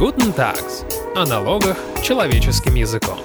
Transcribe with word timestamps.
Guten 0.00 0.34
Tags. 0.34 0.86
О 1.14 1.26
налогах 1.26 1.76
человеческим 2.02 2.74
языком. 2.74 3.18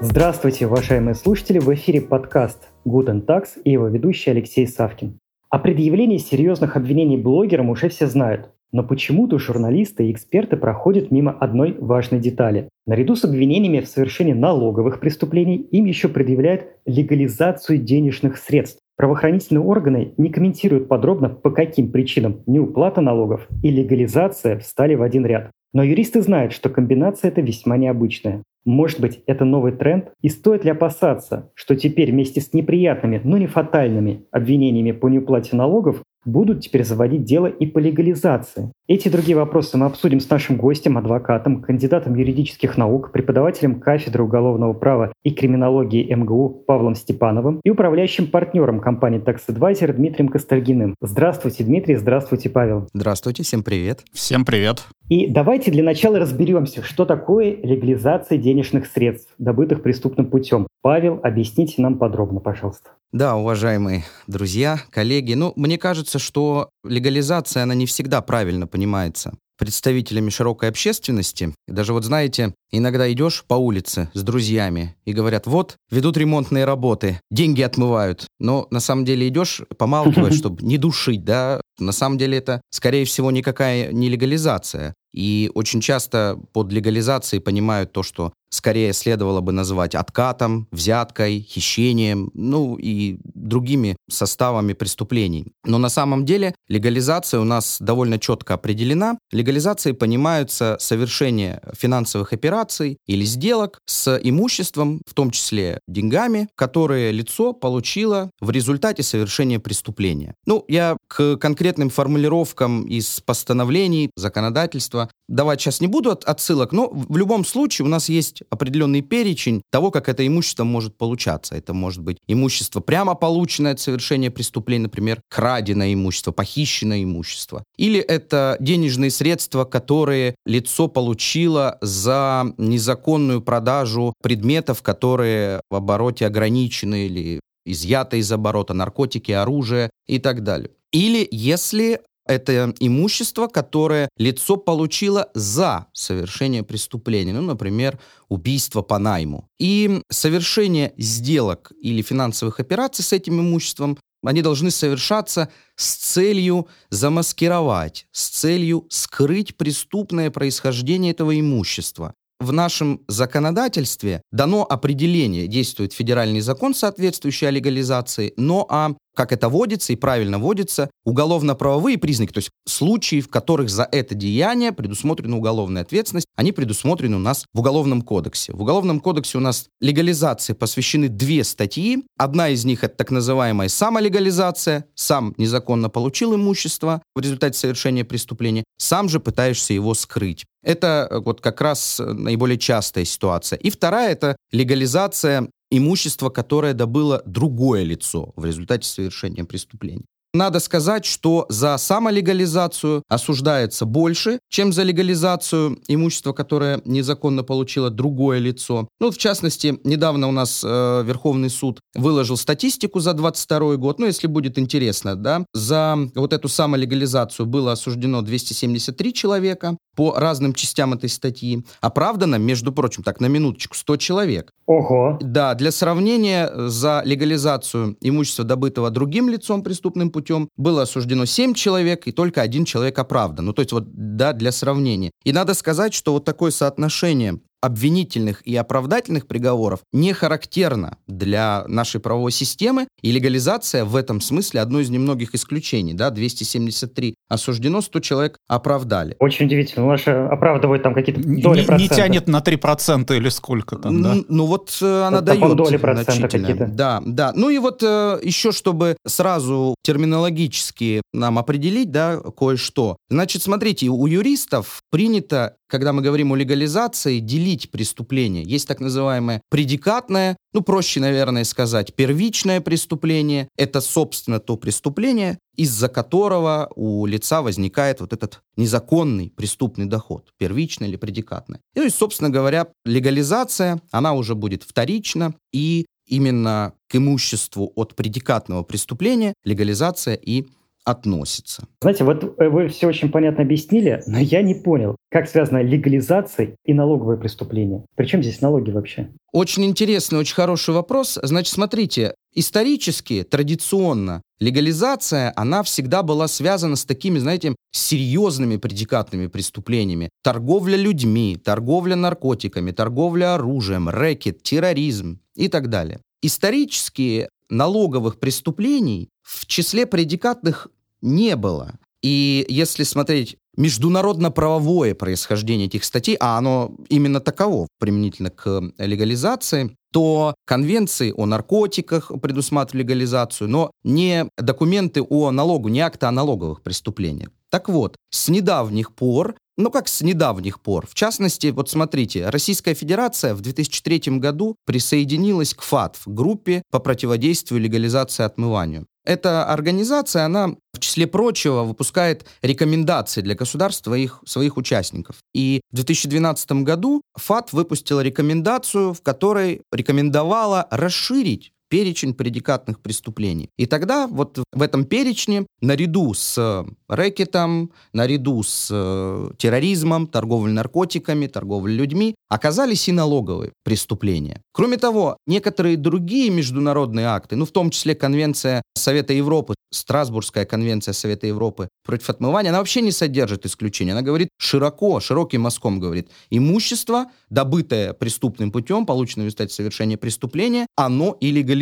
Здравствуйте, 0.00 0.66
уважаемые 0.66 1.14
слушатели! 1.14 1.58
В 1.58 1.70
эфире 1.74 2.00
подкаст 2.00 2.70
Guten 2.86 3.22
Tax 3.26 3.60
и 3.62 3.72
его 3.72 3.88
ведущий 3.88 4.30
Алексей 4.30 4.66
Савкин. 4.66 5.18
О 5.50 5.58
предъявлении 5.58 6.16
серьезных 6.16 6.76
обвинений 6.76 7.18
блогерам 7.18 7.68
уже 7.68 7.90
все 7.90 8.06
знают. 8.06 8.48
Но 8.72 8.84
почему-то 8.84 9.38
журналисты 9.38 10.06
и 10.08 10.12
эксперты 10.12 10.56
проходят 10.56 11.10
мимо 11.10 11.32
одной 11.32 11.76
важной 11.78 12.20
детали. 12.20 12.70
Наряду 12.86 13.14
с 13.14 13.24
обвинениями 13.24 13.80
в 13.80 13.86
совершении 13.86 14.32
налоговых 14.32 14.98
преступлений 14.98 15.56
им 15.56 15.84
еще 15.84 16.08
предъявляют 16.08 16.68
легализацию 16.86 17.76
денежных 17.80 18.38
средств. 18.38 18.80
Правоохранительные 18.96 19.62
органы 19.62 20.14
не 20.16 20.30
комментируют 20.30 20.88
подробно, 20.88 21.28
по 21.28 21.50
каким 21.50 21.92
причинам 21.92 22.40
неуплата 22.46 23.02
налогов 23.02 23.46
и 23.62 23.70
легализация 23.70 24.58
встали 24.58 24.94
в 24.94 25.02
один 25.02 25.26
ряд. 25.26 25.50
Но 25.76 25.82
юристы 25.82 26.22
знают, 26.22 26.54
что 26.54 26.70
комбинация 26.70 27.30
эта 27.30 27.42
весьма 27.42 27.76
необычная. 27.76 28.42
Может 28.64 28.98
быть, 28.98 29.20
это 29.26 29.44
новый 29.44 29.72
тренд? 29.72 30.10
И 30.22 30.30
стоит 30.30 30.64
ли 30.64 30.70
опасаться, 30.70 31.50
что 31.52 31.76
теперь 31.76 32.12
вместе 32.12 32.40
с 32.40 32.54
неприятными, 32.54 33.20
но 33.22 33.36
не 33.36 33.46
фатальными 33.46 34.24
обвинениями 34.30 34.92
по 34.92 35.10
неуплате 35.10 35.54
налогов 35.54 36.02
будут 36.26 36.60
теперь 36.60 36.84
заводить 36.84 37.24
дело 37.24 37.46
и 37.46 37.66
по 37.66 37.78
легализации. 37.78 38.72
Эти 38.88 39.08
и 39.08 39.10
другие 39.10 39.36
вопросы 39.36 39.76
мы 39.76 39.86
обсудим 39.86 40.20
с 40.20 40.28
нашим 40.28 40.56
гостем, 40.56 40.98
адвокатом, 40.98 41.62
кандидатом 41.62 42.14
юридических 42.14 42.76
наук, 42.76 43.12
преподавателем 43.12 43.80
кафедры 43.80 44.22
уголовного 44.22 44.72
права 44.74 45.12
и 45.24 45.30
криминологии 45.30 46.12
МГУ 46.12 46.64
Павлом 46.66 46.94
Степановым 46.94 47.60
и 47.64 47.70
управляющим 47.70 48.28
партнером 48.28 48.80
компании 48.80 49.20
Tax 49.20 49.40
Advisor 49.48 49.92
Дмитрием 49.92 50.28
Костальгиным. 50.28 50.94
Здравствуйте, 51.00 51.64
Дмитрий, 51.64 51.96
здравствуйте, 51.96 52.50
Павел. 52.50 52.88
Здравствуйте, 52.92 53.42
всем 53.42 53.62
привет. 53.62 54.04
Всем 54.12 54.44
привет. 54.44 54.84
И 55.08 55.28
давайте 55.28 55.70
для 55.70 55.84
начала 55.84 56.18
разберемся, 56.18 56.82
что 56.82 57.04
такое 57.04 57.56
легализация 57.62 58.38
денежных 58.38 58.86
средств, 58.86 59.32
добытых 59.38 59.82
преступным 59.82 60.26
путем. 60.26 60.66
Павел, 60.86 61.18
объясните 61.24 61.82
нам 61.82 61.98
подробно, 61.98 62.38
пожалуйста. 62.38 62.90
Да, 63.10 63.34
уважаемые 63.34 64.04
друзья, 64.28 64.78
коллеги, 64.90 65.34
ну, 65.34 65.52
мне 65.56 65.78
кажется, 65.78 66.20
что 66.20 66.70
легализация, 66.84 67.64
она 67.64 67.74
не 67.74 67.86
всегда 67.86 68.22
правильно 68.22 68.68
понимается 68.68 69.32
представителями 69.58 70.30
широкой 70.30 70.68
общественности. 70.68 71.52
Даже 71.66 71.92
вот 71.92 72.04
знаете, 72.04 72.54
иногда 72.70 73.10
идешь 73.10 73.44
по 73.48 73.54
улице 73.54 74.10
с 74.14 74.22
друзьями 74.22 74.94
и 75.04 75.12
говорят, 75.12 75.46
вот, 75.46 75.76
ведут 75.90 76.16
ремонтные 76.16 76.64
работы, 76.64 77.20
деньги 77.30 77.62
отмывают. 77.62 78.26
Но 78.38 78.68
на 78.70 78.80
самом 78.80 79.04
деле 79.04 79.26
идешь, 79.26 79.62
помалкивать, 79.78 80.34
чтобы 80.38 80.62
не 80.62 80.78
душить, 80.78 81.24
да. 81.24 81.60
На 81.78 81.92
самом 81.92 82.18
деле 82.18 82.38
это, 82.38 82.60
скорее 82.70 83.04
всего, 83.04 83.30
никакая 83.30 83.92
не 83.92 84.08
легализация. 84.08 84.94
И 85.12 85.50
очень 85.54 85.80
часто 85.80 86.38
под 86.52 86.70
легализацией 86.70 87.40
понимают 87.40 87.92
то, 87.92 88.02
что 88.02 88.32
скорее 88.50 88.92
следовало 88.92 89.40
бы 89.40 89.52
называть 89.52 89.94
откатом, 89.94 90.68
взяткой, 90.70 91.40
хищением, 91.40 92.30
ну 92.34 92.76
и 92.76 93.18
другими 93.24 93.96
составами 94.10 94.72
преступлений. 94.72 95.52
Но 95.64 95.78
на 95.78 95.88
самом 95.88 96.24
деле 96.24 96.54
легализация 96.68 97.40
у 97.40 97.44
нас 97.44 97.78
довольно 97.80 98.18
четко 98.18 98.54
определена. 98.54 99.18
Легализацией 99.32 99.94
понимаются 99.94 100.76
совершение 100.80 101.62
финансовых 101.76 102.32
операций 102.32 102.98
или 103.06 103.24
сделок 103.24 103.80
с 103.86 104.18
имуществом, 104.22 105.02
в 105.06 105.14
том 105.14 105.30
числе 105.30 105.80
деньгами, 105.88 106.48
которые 106.54 107.12
лицо 107.12 107.52
получило 107.52 108.30
в 108.40 108.50
результате 108.50 109.02
совершения 109.02 109.58
преступления. 109.58 110.34
Ну, 110.46 110.64
я 110.68 110.96
к 111.08 111.36
конкретным 111.66 111.90
формулировкам 111.90 112.84
из 112.84 113.20
постановлений, 113.20 114.10
законодательства 114.14 115.10
давать 115.28 115.60
сейчас 115.60 115.80
не 115.80 115.88
буду 115.88 116.10
отсылок, 116.12 116.70
но 116.70 116.88
в 116.88 117.16
любом 117.16 117.44
случае 117.44 117.86
у 117.86 117.88
нас 117.88 118.08
есть 118.08 118.44
определенный 118.50 119.00
перечень 119.02 119.62
того, 119.72 119.90
как 119.90 120.08
это 120.08 120.24
имущество 120.24 120.62
может 120.62 120.96
получаться. 120.96 121.56
Это 121.56 121.74
может 121.74 122.04
быть 122.04 122.18
имущество 122.28 122.78
прямо 122.78 123.16
полученное 123.16 123.72
от 123.72 123.80
совершения 123.80 124.30
преступления, 124.30 124.84
например, 124.84 125.20
краденое 125.28 125.92
имущество, 125.92 126.30
похищенное 126.30 127.02
имущество. 127.02 127.64
Или 127.76 127.98
это 127.98 128.56
денежные 128.60 129.10
средства, 129.10 129.64
которые 129.64 130.36
лицо 130.46 130.86
получило 130.86 131.78
за 131.80 132.54
незаконную 132.58 133.42
продажу 133.42 134.14
предметов, 134.22 134.82
которые 134.82 135.60
в 135.68 135.74
обороте 135.74 136.26
ограничены 136.26 137.06
или 137.06 137.40
изъято 137.64 138.16
из 138.16 138.30
оборота, 138.30 138.72
наркотики, 138.72 139.32
оружие 139.32 139.90
и 140.06 140.20
так 140.20 140.44
далее. 140.44 140.70
Или 140.96 141.28
если 141.30 142.00
это 142.26 142.74
имущество, 142.80 143.48
которое 143.48 144.08
лицо 144.16 144.56
получило 144.56 145.28
за 145.34 145.88
совершение 145.92 146.62
преступления, 146.62 147.34
ну, 147.34 147.42
например, 147.42 147.98
убийство 148.30 148.80
по 148.80 148.98
найму. 148.98 149.46
И 149.58 150.00
совершение 150.10 150.94
сделок 150.96 151.70
или 151.82 152.00
финансовых 152.00 152.60
операций 152.60 153.04
с 153.04 153.12
этим 153.12 153.40
имуществом 153.40 153.98
они 154.24 154.40
должны 154.40 154.70
совершаться 154.70 155.50
с 155.76 155.96
целью 155.96 156.66
замаскировать, 156.88 158.06
с 158.12 158.28
целью 158.28 158.86
скрыть 158.88 159.54
преступное 159.58 160.30
происхождение 160.30 161.12
этого 161.12 161.38
имущества. 161.38 162.14
В 162.40 162.52
нашем 162.52 163.02
законодательстве 163.06 164.22
дано 164.32 164.66
определение, 164.68 165.46
действует 165.46 165.92
федеральный 165.92 166.40
закон, 166.40 166.74
соответствующий 166.74 167.48
о 167.48 167.50
легализации, 167.50 168.32
но 168.38 168.66
о 168.68 168.94
как 169.16 169.32
это 169.32 169.48
водится 169.48 169.92
и 169.92 169.96
правильно 169.96 170.38
водится, 170.38 170.90
уголовно-правовые 171.04 171.96
признаки, 171.98 172.32
то 172.32 172.38
есть 172.38 172.50
случаи, 172.68 173.20
в 173.20 173.28
которых 173.28 173.70
за 173.70 173.88
это 173.90 174.14
деяние 174.14 174.72
предусмотрена 174.72 175.36
уголовная 175.36 175.82
ответственность, 175.82 176.26
они 176.36 176.52
предусмотрены 176.52 177.16
у 177.16 177.20
нас 177.20 177.46
в 177.54 177.60
Уголовном 177.60 178.02
кодексе. 178.02 178.52
В 178.52 178.60
Уголовном 178.60 179.00
кодексе 179.00 179.38
у 179.38 179.40
нас 179.40 179.68
легализации 179.80 180.52
посвящены 180.52 181.08
две 181.08 181.44
статьи. 181.44 182.04
Одна 182.18 182.50
из 182.50 182.64
них 182.64 182.84
это 182.84 182.94
так 182.94 183.10
называемая 183.10 183.68
самолегализация, 183.68 184.84
сам 184.94 185.34
незаконно 185.38 185.88
получил 185.88 186.34
имущество 186.34 187.02
в 187.14 187.20
результате 187.20 187.58
совершения 187.58 188.04
преступления, 188.04 188.64
сам 188.76 189.08
же 189.08 189.18
пытаешься 189.18 189.72
его 189.72 189.94
скрыть. 189.94 190.44
Это 190.62 191.06
э, 191.08 191.20
вот 191.20 191.40
как 191.40 191.60
раз 191.60 192.00
наиболее 192.04 192.58
частая 192.58 193.04
ситуация. 193.04 193.56
И 193.58 193.70
вторая— 193.70 194.10
это 194.12 194.36
легализация 194.50 195.48
имущество, 195.70 196.30
которое 196.30 196.74
добыло 196.74 197.22
другое 197.26 197.82
лицо 197.82 198.32
в 198.36 198.44
результате 198.44 198.88
совершения 198.88 199.44
преступления. 199.44 200.04
Надо 200.36 200.60
сказать, 200.60 201.06
что 201.06 201.46
за 201.48 201.78
самолегализацию 201.78 203.02
осуждается 203.08 203.86
больше, 203.86 204.38
чем 204.50 204.70
за 204.70 204.82
легализацию 204.82 205.78
имущества, 205.88 206.34
которое 206.34 206.82
незаконно 206.84 207.42
получило 207.42 207.88
другое 207.88 208.38
лицо. 208.38 208.86
Ну, 209.00 209.10
в 209.10 209.16
частности, 209.16 209.78
недавно 209.82 210.28
у 210.28 210.32
нас 210.32 210.62
э, 210.62 211.02
Верховный 211.06 211.48
суд 211.48 211.80
выложил 211.94 212.36
статистику 212.36 213.00
за 213.00 213.14
22 213.14 213.76
год. 213.76 213.98
Ну, 213.98 214.04
если 214.04 214.26
будет 214.26 214.58
интересно, 214.58 215.16
да, 215.16 215.46
за 215.54 215.96
вот 216.14 216.34
эту 216.34 216.48
самолегализацию 216.48 217.46
было 217.46 217.72
осуждено 217.72 218.20
273 218.20 219.14
человека 219.14 219.78
по 219.96 220.14
разным 220.14 220.52
частям 220.52 220.92
этой 220.92 221.08
статьи. 221.08 221.64
Оправдано, 221.80 222.36
между 222.36 222.72
прочим, 222.72 223.02
так, 223.02 223.20
на 223.20 223.26
минуточку, 223.26 223.74
100 223.74 223.96
человек. 223.96 224.52
Ого. 224.66 225.18
Да, 225.20 225.54
для 225.54 225.72
сравнения, 225.72 226.50
за 226.68 227.02
легализацию 227.04 227.96
имущества, 228.00 228.44
добытого 228.44 228.90
другим 228.90 229.28
лицом 229.28 229.62
преступным 229.62 230.10
путем, 230.10 230.48
было 230.56 230.82
осуждено 230.82 231.24
7 231.24 231.54
человек, 231.54 232.06
и 232.06 232.12
только 232.12 232.42
один 232.42 232.64
человек 232.64 232.98
оправдан. 232.98 233.46
Ну, 233.46 233.52
то 233.52 233.62
есть 233.62 233.72
вот, 233.72 233.84
да, 233.92 234.32
для 234.32 234.52
сравнения. 234.52 235.10
И 235.24 235.32
надо 235.32 235.54
сказать, 235.54 235.94
что 235.94 236.12
вот 236.12 236.24
такое 236.24 236.50
соотношение 236.50 237.40
обвинительных 237.66 238.46
и 238.46 238.54
оправдательных 238.54 239.26
приговоров 239.26 239.80
не 239.92 240.12
характерна 240.12 240.98
для 241.08 241.64
нашей 241.66 242.00
правовой 242.00 242.30
системы, 242.30 242.86
и 243.02 243.10
легализация 243.10 243.84
в 243.84 243.96
этом 243.96 244.20
смысле 244.20 244.60
одно 244.60 244.80
из 244.80 244.88
немногих 244.88 245.34
исключений. 245.34 245.92
Да, 245.92 246.10
273 246.10 247.14
осуждено, 247.28 247.80
100 247.80 248.00
человек 248.00 248.38
оправдали. 248.48 249.16
Очень 249.18 249.46
удивительно. 249.46 249.84
У 249.84 249.88
вас 249.88 250.06
оправдывают 250.06 250.84
там 250.84 250.94
какие-то 250.94 251.20
доли 251.20 251.60
не, 251.60 251.66
процента. 251.66 251.76
Не 251.76 251.88
тянет 251.88 252.28
на 252.28 252.38
3% 252.38 253.16
или 253.16 253.28
сколько 253.30 253.76
там, 253.76 254.02
да? 254.02 254.14
Ну 254.28 254.46
вот 254.46 254.76
э, 254.80 255.02
она 255.02 255.22
там 255.22 255.40
дает 255.40 255.56
доли 255.56 255.76
процента 255.76 256.28
какие-то. 256.28 256.66
Да, 256.66 257.02
да. 257.04 257.32
Ну 257.34 257.50
и 257.50 257.58
вот 257.58 257.82
э, 257.82 258.20
еще, 258.22 258.52
чтобы 258.52 258.96
сразу 259.04 259.74
терминологически 259.82 261.02
нам 261.12 261.38
определить, 261.38 261.90
да, 261.90 262.20
кое-что. 262.36 262.96
Значит, 263.10 263.42
смотрите, 263.42 263.88
у 263.88 264.06
юристов 264.06 264.82
принято 264.90 265.56
когда 265.68 265.92
мы 265.92 266.02
говорим 266.02 266.32
о 266.32 266.36
легализации, 266.36 267.18
делить 267.18 267.70
преступление. 267.70 268.42
Есть 268.44 268.68
так 268.68 268.80
называемое 268.80 269.42
предикатное, 269.50 270.36
ну, 270.52 270.62
проще, 270.62 271.00
наверное, 271.00 271.44
сказать, 271.44 271.94
первичное 271.94 272.60
преступление. 272.60 273.48
Это, 273.56 273.80
собственно, 273.80 274.38
то 274.40 274.56
преступление, 274.56 275.38
из-за 275.56 275.88
которого 275.88 276.70
у 276.76 277.06
лица 277.06 277.42
возникает 277.42 278.00
вот 278.00 278.12
этот 278.12 278.40
незаконный 278.56 279.32
преступный 279.36 279.86
доход, 279.86 280.32
первичное 280.38 280.88
или 280.88 280.96
предикатное. 280.96 281.60
И, 281.74 281.80
ну, 281.80 281.86
и, 281.86 281.90
собственно 281.90 282.30
говоря, 282.30 282.68
легализация, 282.84 283.80
она 283.90 284.14
уже 284.14 284.34
будет 284.34 284.62
вторична, 284.62 285.34
и 285.52 285.86
именно 286.06 286.72
к 286.88 286.96
имуществу 286.96 287.72
от 287.74 287.96
предикатного 287.96 288.62
преступления 288.62 289.34
легализация 289.44 290.14
и 290.14 290.46
относится. 290.86 291.66
Знаете, 291.82 292.04
вот 292.04 292.22
э, 292.38 292.48
вы 292.48 292.68
все 292.68 292.86
очень 292.86 293.10
понятно 293.10 293.42
объяснили, 293.42 294.02
но 294.06 294.20
я 294.20 294.40
не 294.40 294.54
понял, 294.54 294.94
как 295.10 295.28
связана 295.28 295.60
легализация 295.60 296.54
и 296.64 296.72
налоговые 296.72 297.18
преступления. 297.18 297.84
Причем 297.96 298.22
здесь 298.22 298.40
налоги 298.40 298.70
вообще? 298.70 299.08
Очень 299.32 299.64
интересный, 299.64 300.20
очень 300.20 300.36
хороший 300.36 300.74
вопрос. 300.74 301.18
Значит, 301.20 301.52
смотрите, 301.52 302.14
исторически, 302.34 303.24
традиционно, 303.24 304.22
легализация, 304.38 305.32
она 305.34 305.64
всегда 305.64 306.04
была 306.04 306.28
связана 306.28 306.76
с 306.76 306.84
такими, 306.84 307.18
знаете, 307.18 307.56
серьезными 307.72 308.56
предикатными 308.56 309.26
преступлениями. 309.26 310.08
Торговля 310.22 310.76
людьми, 310.76 311.36
торговля 311.36 311.96
наркотиками, 311.96 312.70
торговля 312.70 313.34
оружием, 313.34 313.88
рэкет, 313.88 314.44
терроризм 314.44 315.18
и 315.34 315.48
так 315.48 315.68
далее. 315.68 315.98
Исторически 316.22 317.28
налоговых 317.50 318.20
преступлений 318.20 319.08
в 319.26 319.46
числе 319.46 319.86
предикатных 319.86 320.68
не 321.02 321.34
было. 321.34 321.78
И 322.00 322.46
если 322.48 322.84
смотреть 322.84 323.36
международно-правовое 323.56 324.94
происхождение 324.94 325.66
этих 325.66 325.82
статей, 325.84 326.16
а 326.20 326.38
оно 326.38 326.76
именно 326.88 327.20
таково 327.20 327.66
применительно 327.80 328.30
к 328.30 328.62
легализации, 328.78 329.74
то 329.92 330.34
конвенции 330.44 331.12
о 331.16 331.26
наркотиках 331.26 332.12
предусматривали 332.20 332.84
легализацию, 332.84 333.48
но 333.48 333.70
не 333.82 334.28
документы 334.36 335.02
о 335.02 335.30
налогу, 335.30 335.68
не 335.68 335.80
акты 335.80 336.06
о 336.06 336.12
налоговых 336.12 336.62
преступлениях. 336.62 337.30
Так 337.50 337.68
вот, 337.68 337.96
с 338.10 338.28
недавних 338.28 338.94
пор 338.94 339.36
ну, 339.58 339.70
как 339.70 339.88
с 339.88 340.02
недавних 340.02 340.60
пор. 340.60 340.86
В 340.86 340.92
частности, 340.92 341.46
вот 341.46 341.70
смотрите, 341.70 342.28
Российская 342.28 342.74
Федерация 342.74 343.34
в 343.34 343.40
2003 343.40 344.18
году 344.18 344.56
присоединилась 344.66 345.54
к 345.54 345.62
ФАТФ, 345.62 346.02
группе 346.06 346.62
по 346.70 346.78
противодействию 346.78 347.58
легализации 347.60 348.22
отмыванию. 348.24 348.86
Эта 349.06 349.44
организация, 349.44 350.24
она, 350.24 350.56
в 350.74 350.80
числе 350.80 351.06
прочего, 351.06 351.62
выпускает 351.62 352.26
рекомендации 352.42 353.20
для 353.22 353.36
государства 353.36 353.94
их, 353.94 354.20
своих 354.26 354.56
участников. 354.56 355.16
И 355.32 355.60
в 355.70 355.76
2012 355.76 356.64
году 356.64 357.02
ФАТ 357.14 357.52
выпустила 357.52 358.00
рекомендацию, 358.00 358.92
в 358.92 359.02
которой 359.02 359.62
рекомендовала 359.72 360.66
расширить 360.70 361.52
перечень 361.68 362.14
предикатных 362.14 362.80
преступлений. 362.80 363.50
И 363.56 363.66
тогда 363.66 364.06
вот 364.06 364.38
в 364.52 364.62
этом 364.62 364.84
перечне 364.84 365.46
наряду 365.60 366.14
с 366.14 366.64
рэкетом, 366.88 367.72
наряду 367.92 368.42
с 368.42 368.68
э, 368.70 369.30
терроризмом, 369.38 370.06
торговлей 370.06 370.52
наркотиками, 370.52 371.26
торговлей 371.26 371.76
людьми 371.76 372.14
оказались 372.28 372.88
и 372.88 372.92
налоговые 372.92 373.52
преступления. 373.64 374.40
Кроме 374.52 374.76
того, 374.76 375.16
некоторые 375.26 375.76
другие 375.76 376.30
международные 376.30 377.06
акты, 377.06 377.36
ну 377.36 377.44
в 377.44 377.50
том 377.50 377.70
числе 377.70 377.94
Конвенция 377.94 378.62
Совета 378.74 379.12
Европы, 379.12 379.54
Страсбургская 379.72 380.44
конвенция 380.44 380.92
Совета 380.92 381.26
Европы 381.26 381.68
против 381.84 382.10
отмывания, 382.10 382.50
она 382.50 382.58
вообще 382.58 382.80
не 382.80 382.92
содержит 382.92 383.46
исключения. 383.46 383.92
Она 383.92 384.02
говорит 384.02 384.28
широко, 384.38 385.00
широким 385.00 385.42
мазком 385.42 385.80
говорит, 385.80 386.08
имущество, 386.30 387.06
добытое 387.30 387.92
преступным 387.92 388.52
путем, 388.52 388.86
полученное 388.86 389.24
в 389.24 389.26
результате 389.26 389.54
совершения 389.54 389.96
преступления, 389.96 390.66
оно 390.76 391.16
и 391.20 391.30
легализуется. 391.30 391.55